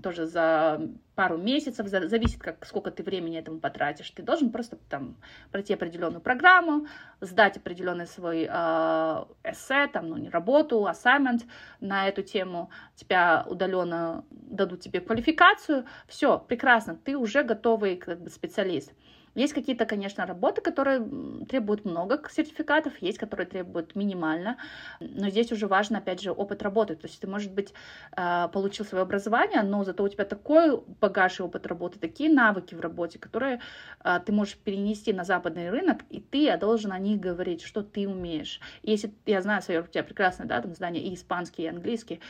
тоже 0.02 0.26
за 0.26 0.82
пару 1.16 1.38
месяцев, 1.38 1.88
зависит, 1.88 2.40
как, 2.40 2.64
сколько 2.66 2.90
ты 2.90 3.02
времени 3.02 3.38
этому 3.38 3.58
потратишь. 3.58 4.10
Ты 4.10 4.22
должен 4.22 4.52
просто 4.52 4.76
там 4.88 5.16
пройти 5.50 5.74
определенную 5.74 6.20
программу, 6.20 6.86
сдать 7.20 7.56
определенный 7.56 8.06
свой 8.06 8.46
э, 8.48 9.24
эссе, 9.42 9.88
там, 9.88 10.10
ну, 10.10 10.18
не 10.18 10.28
работу, 10.28 10.86
assignment 10.86 11.42
на 11.80 12.06
эту 12.06 12.22
тему, 12.22 12.70
тебя 12.94 13.44
удаленно 13.48 14.24
дадут 14.30 14.80
тебе 14.80 15.00
квалификацию, 15.00 15.86
все, 16.06 16.38
прекрасно, 16.38 16.94
ты 16.94 17.16
уже 17.16 17.42
готовый 17.42 17.96
как 17.96 18.20
бы, 18.20 18.28
специалист. 18.28 18.92
Есть 19.36 19.52
какие-то, 19.52 19.84
конечно, 19.84 20.24
работы, 20.24 20.62
которые 20.62 21.06
требуют 21.46 21.84
много 21.84 22.22
сертификатов, 22.30 22.94
есть, 23.02 23.18
которые 23.18 23.46
требуют 23.46 23.94
минимально, 23.94 24.56
но 24.98 25.28
здесь 25.28 25.52
уже 25.52 25.66
важно, 25.66 25.98
опять 25.98 26.22
же, 26.22 26.32
опыт 26.32 26.62
работы. 26.62 26.96
То 26.96 27.06
есть 27.06 27.20
ты, 27.20 27.26
может 27.26 27.52
быть, 27.52 27.74
а, 28.12 28.48
получил 28.48 28.86
свое 28.86 29.02
образование, 29.02 29.60
но 29.60 29.84
зато 29.84 30.02
у 30.02 30.08
тебя 30.08 30.24
такой 30.24 30.80
багаж 31.00 31.38
и 31.38 31.42
опыт 31.42 31.66
работы, 31.66 31.98
такие 31.98 32.32
навыки 32.32 32.74
в 32.74 32.80
работе, 32.80 33.18
которые 33.18 33.60
а, 34.00 34.20
ты 34.20 34.32
можешь 34.32 34.56
перенести 34.56 35.12
на 35.12 35.22
западный 35.22 35.68
рынок, 35.68 35.98
и 36.08 36.20
ты 36.20 36.56
должен 36.56 36.92
о 36.92 36.98
них 36.98 37.20
говорить, 37.20 37.60
что 37.60 37.82
ты 37.82 38.08
умеешь. 38.08 38.58
Если 38.82 39.12
я 39.26 39.42
знаю, 39.42 39.60
Сайор, 39.60 39.84
у 39.84 39.86
тебя 39.86 40.02
прекрасное, 40.02 40.46
да, 40.46 40.62
там 40.62 40.74
знание 40.74 41.02
и 41.02 41.14
испанский, 41.14 41.64
и 41.64 41.66
английский, 41.66 42.20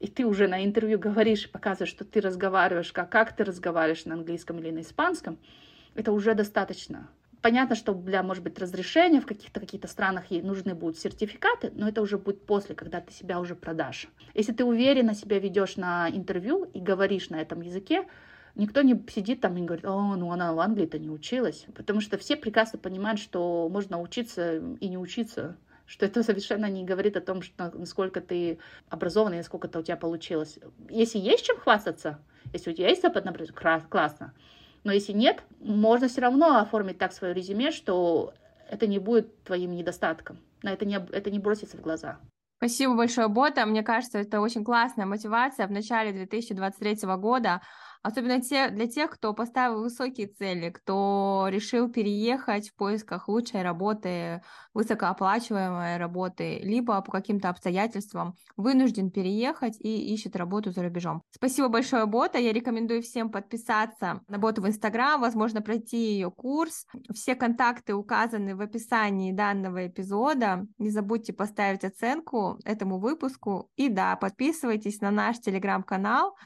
и 0.00 0.06
ты 0.06 0.24
уже 0.24 0.48
на 0.48 0.64
интервью 0.64 0.98
говоришь 0.98 1.44
и 1.44 1.48
показываешь, 1.48 1.90
что 1.90 2.06
ты 2.06 2.22
разговариваешь, 2.22 2.92
как, 2.92 3.10
как 3.10 3.36
ты 3.36 3.44
разговариваешь 3.44 4.06
на 4.06 4.14
английском 4.14 4.58
или 4.58 4.70
на 4.70 4.80
испанском, 4.80 5.38
это 5.96 6.12
уже 6.12 6.34
достаточно. 6.34 7.08
Понятно, 7.42 7.76
что 7.76 7.94
для, 7.94 8.22
может 8.22 8.42
быть, 8.42 8.58
разрешения 8.58 9.20
в 9.20 9.26
каких-то 9.26 9.60
каких-то 9.60 9.88
странах 9.88 10.30
ей 10.30 10.42
нужны 10.42 10.74
будут 10.74 10.98
сертификаты, 10.98 11.70
но 11.74 11.88
это 11.88 12.02
уже 12.02 12.18
будет 12.18 12.44
после, 12.44 12.74
когда 12.74 13.00
ты 13.00 13.12
себя 13.12 13.38
уже 13.40 13.54
продашь. 13.54 14.08
Если 14.34 14.52
ты 14.52 14.64
уверенно 14.64 15.14
себя 15.14 15.38
ведешь 15.38 15.76
на 15.76 16.08
интервью 16.10 16.64
и 16.74 16.80
говоришь 16.80 17.30
на 17.30 17.40
этом 17.40 17.60
языке, 17.60 18.04
никто 18.56 18.82
не 18.82 19.00
сидит 19.08 19.42
там 19.42 19.56
и 19.56 19.62
говорит, 19.62 19.84
о, 19.84 20.16
ну 20.16 20.32
она 20.32 20.52
в 20.54 20.60
Англии-то 20.60 20.98
не 20.98 21.08
училась, 21.08 21.66
потому 21.74 22.00
что 22.00 22.18
все 22.18 22.36
прекрасно 22.36 22.78
понимают, 22.78 23.20
что 23.20 23.68
можно 23.70 24.00
учиться 24.00 24.56
и 24.56 24.88
не 24.88 24.98
учиться, 24.98 25.56
что 25.86 26.04
это 26.04 26.22
совершенно 26.22 26.66
не 26.66 26.84
говорит 26.84 27.16
о 27.16 27.20
том, 27.20 27.42
что 27.42 27.70
насколько 27.74 28.20
ты 28.20 28.58
образованный, 28.88 29.36
насколько 29.38 29.68
это 29.68 29.78
у 29.78 29.82
тебя 29.82 29.96
получилось. 29.96 30.58
Если 30.90 31.18
есть 31.18 31.46
чем 31.46 31.58
хвастаться, 31.58 32.18
если 32.52 32.70
у 32.70 32.74
тебя 32.74 32.88
есть 32.88 33.04
опыт, 33.04 33.24
например, 33.24 33.52
классно, 33.88 34.34
но 34.86 34.92
если 34.92 35.12
нет, 35.12 35.42
можно 35.58 36.06
все 36.06 36.20
равно 36.20 36.58
оформить 36.58 36.96
так 36.96 37.12
свое 37.12 37.34
резюме, 37.34 37.72
что 37.72 38.32
это 38.70 38.86
не 38.86 39.00
будет 39.00 39.42
твоим 39.42 39.74
недостатком, 39.74 40.38
на 40.62 40.72
это 40.72 40.84
не, 40.84 40.94
это 40.94 41.28
не 41.28 41.40
бросится 41.40 41.76
в 41.76 41.80
глаза. 41.80 42.20
Спасибо 42.58 42.94
большое, 42.94 43.26
Бота. 43.26 43.66
Мне 43.66 43.82
кажется, 43.82 44.18
это 44.18 44.40
очень 44.40 44.62
классная 44.62 45.04
мотивация 45.04 45.66
в 45.66 45.72
начале 45.72 46.12
2023 46.12 47.16
года 47.16 47.62
Особенно 48.06 48.40
те, 48.40 48.70
для 48.70 48.86
тех, 48.86 49.10
кто 49.10 49.34
поставил 49.34 49.80
высокие 49.80 50.28
цели, 50.28 50.70
кто 50.70 51.48
решил 51.50 51.90
переехать 51.90 52.68
в 52.68 52.76
поисках 52.76 53.26
лучшей 53.26 53.62
работы, 53.62 54.42
высокооплачиваемой 54.74 55.96
работы, 55.96 56.60
либо 56.62 57.00
по 57.00 57.10
каким-то 57.10 57.48
обстоятельствам 57.48 58.36
вынужден 58.56 59.10
переехать 59.10 59.76
и 59.80 60.14
ищет 60.14 60.36
работу 60.36 60.70
за 60.70 60.84
рубежом. 60.84 61.22
Спасибо 61.32 61.66
большое, 61.66 62.06
Бота. 62.06 62.38
Я 62.38 62.52
рекомендую 62.52 63.02
всем 63.02 63.28
подписаться 63.28 64.20
на 64.28 64.38
Боту 64.38 64.62
в 64.62 64.68
Инстаграм, 64.68 65.20
возможно, 65.20 65.60
пройти 65.60 66.12
ее 66.12 66.30
курс. 66.30 66.86
Все 67.12 67.34
контакты 67.34 67.92
указаны 67.94 68.54
в 68.54 68.60
описании 68.60 69.32
данного 69.32 69.88
эпизода. 69.88 70.64
Не 70.78 70.90
забудьте 70.90 71.32
поставить 71.32 71.82
оценку 71.82 72.60
этому 72.64 73.00
выпуску. 73.00 73.68
И 73.74 73.88
да, 73.88 74.14
подписывайтесь 74.14 75.00
на 75.00 75.10
наш 75.10 75.40
телеграм-канал, 75.40 76.36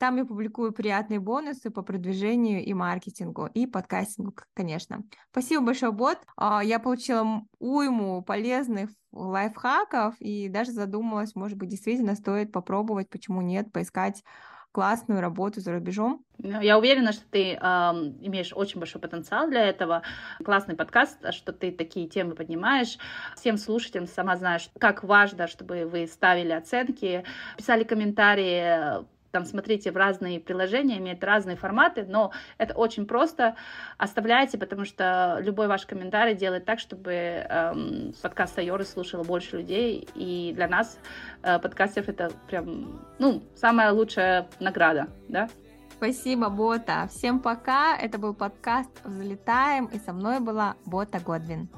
там 0.00 0.16
я 0.16 0.24
публикую 0.24 0.72
приятные 0.72 1.20
бонусы 1.20 1.70
по 1.70 1.82
продвижению 1.82 2.64
и 2.64 2.72
маркетингу, 2.72 3.50
и 3.52 3.66
подкастингу, 3.66 4.32
конечно. 4.54 5.02
Спасибо 5.30 5.62
большое, 5.66 5.92
бот. 5.92 6.16
А, 6.36 6.64
я 6.64 6.78
получила 6.78 7.42
уйму 7.58 8.22
полезных 8.22 8.88
лайфхаков 9.12 10.14
и 10.18 10.48
даже 10.48 10.72
задумалась, 10.72 11.34
может 11.34 11.58
быть, 11.58 11.68
действительно 11.68 12.14
стоит 12.14 12.50
попробовать, 12.50 13.10
почему 13.10 13.42
нет, 13.42 13.70
поискать 13.72 14.24
классную 14.72 15.20
работу 15.20 15.60
за 15.60 15.72
рубежом. 15.72 16.24
Ну, 16.38 16.60
я 16.62 16.78
уверена, 16.78 17.12
что 17.12 17.24
ты 17.28 17.52
э, 17.52 17.58
имеешь 17.58 18.52
очень 18.54 18.78
большой 18.78 19.02
потенциал 19.02 19.48
для 19.50 19.66
этого. 19.66 20.02
Классный 20.42 20.76
подкаст, 20.76 21.18
что 21.34 21.52
ты 21.52 21.72
такие 21.72 22.08
темы 22.08 22.34
поднимаешь. 22.34 22.96
Всем 23.36 23.58
слушателям 23.58 24.06
сама 24.06 24.36
знаешь, 24.36 24.70
как 24.78 25.04
важно, 25.04 25.46
чтобы 25.46 25.84
вы 25.84 26.06
ставили 26.06 26.52
оценки, 26.52 27.24
писали 27.58 27.84
комментарии, 27.84 29.04
там 29.30 29.44
смотрите 29.44 29.90
в 29.92 29.96
разные 29.96 30.40
приложения, 30.40 30.98
имеют 30.98 31.22
разные 31.24 31.56
форматы, 31.56 32.04
но 32.08 32.32
это 32.58 32.74
очень 32.74 33.06
просто. 33.06 33.56
Оставляйте, 33.98 34.58
потому 34.58 34.84
что 34.84 35.38
любой 35.40 35.68
ваш 35.68 35.86
комментарий 35.86 36.34
делает 36.34 36.64
так, 36.64 36.78
чтобы 36.78 37.12
эм, 37.12 38.14
подкаст 38.22 38.58
Айоры 38.58 38.84
слушало 38.84 39.24
больше 39.24 39.58
людей, 39.58 40.08
и 40.14 40.52
для 40.54 40.68
нас, 40.68 40.98
э, 41.42 41.58
подкастеров, 41.58 42.08
это 42.08 42.30
прям, 42.48 43.00
ну, 43.18 43.42
самая 43.54 43.92
лучшая 43.92 44.48
награда, 44.58 45.08
да? 45.28 45.48
Спасибо, 45.90 46.48
Бота. 46.48 47.08
Всем 47.10 47.40
пока. 47.40 47.94
Это 47.94 48.18
был 48.18 48.32
подкаст 48.32 48.90
«Взлетаем», 49.04 49.84
и 49.86 49.98
со 49.98 50.14
мной 50.14 50.40
была 50.40 50.76
Бота 50.86 51.20
Годвин. 51.20 51.68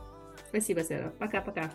Спасибо, 0.48 0.84
Сера. 0.84 1.12
Пока-пока. 1.18 1.70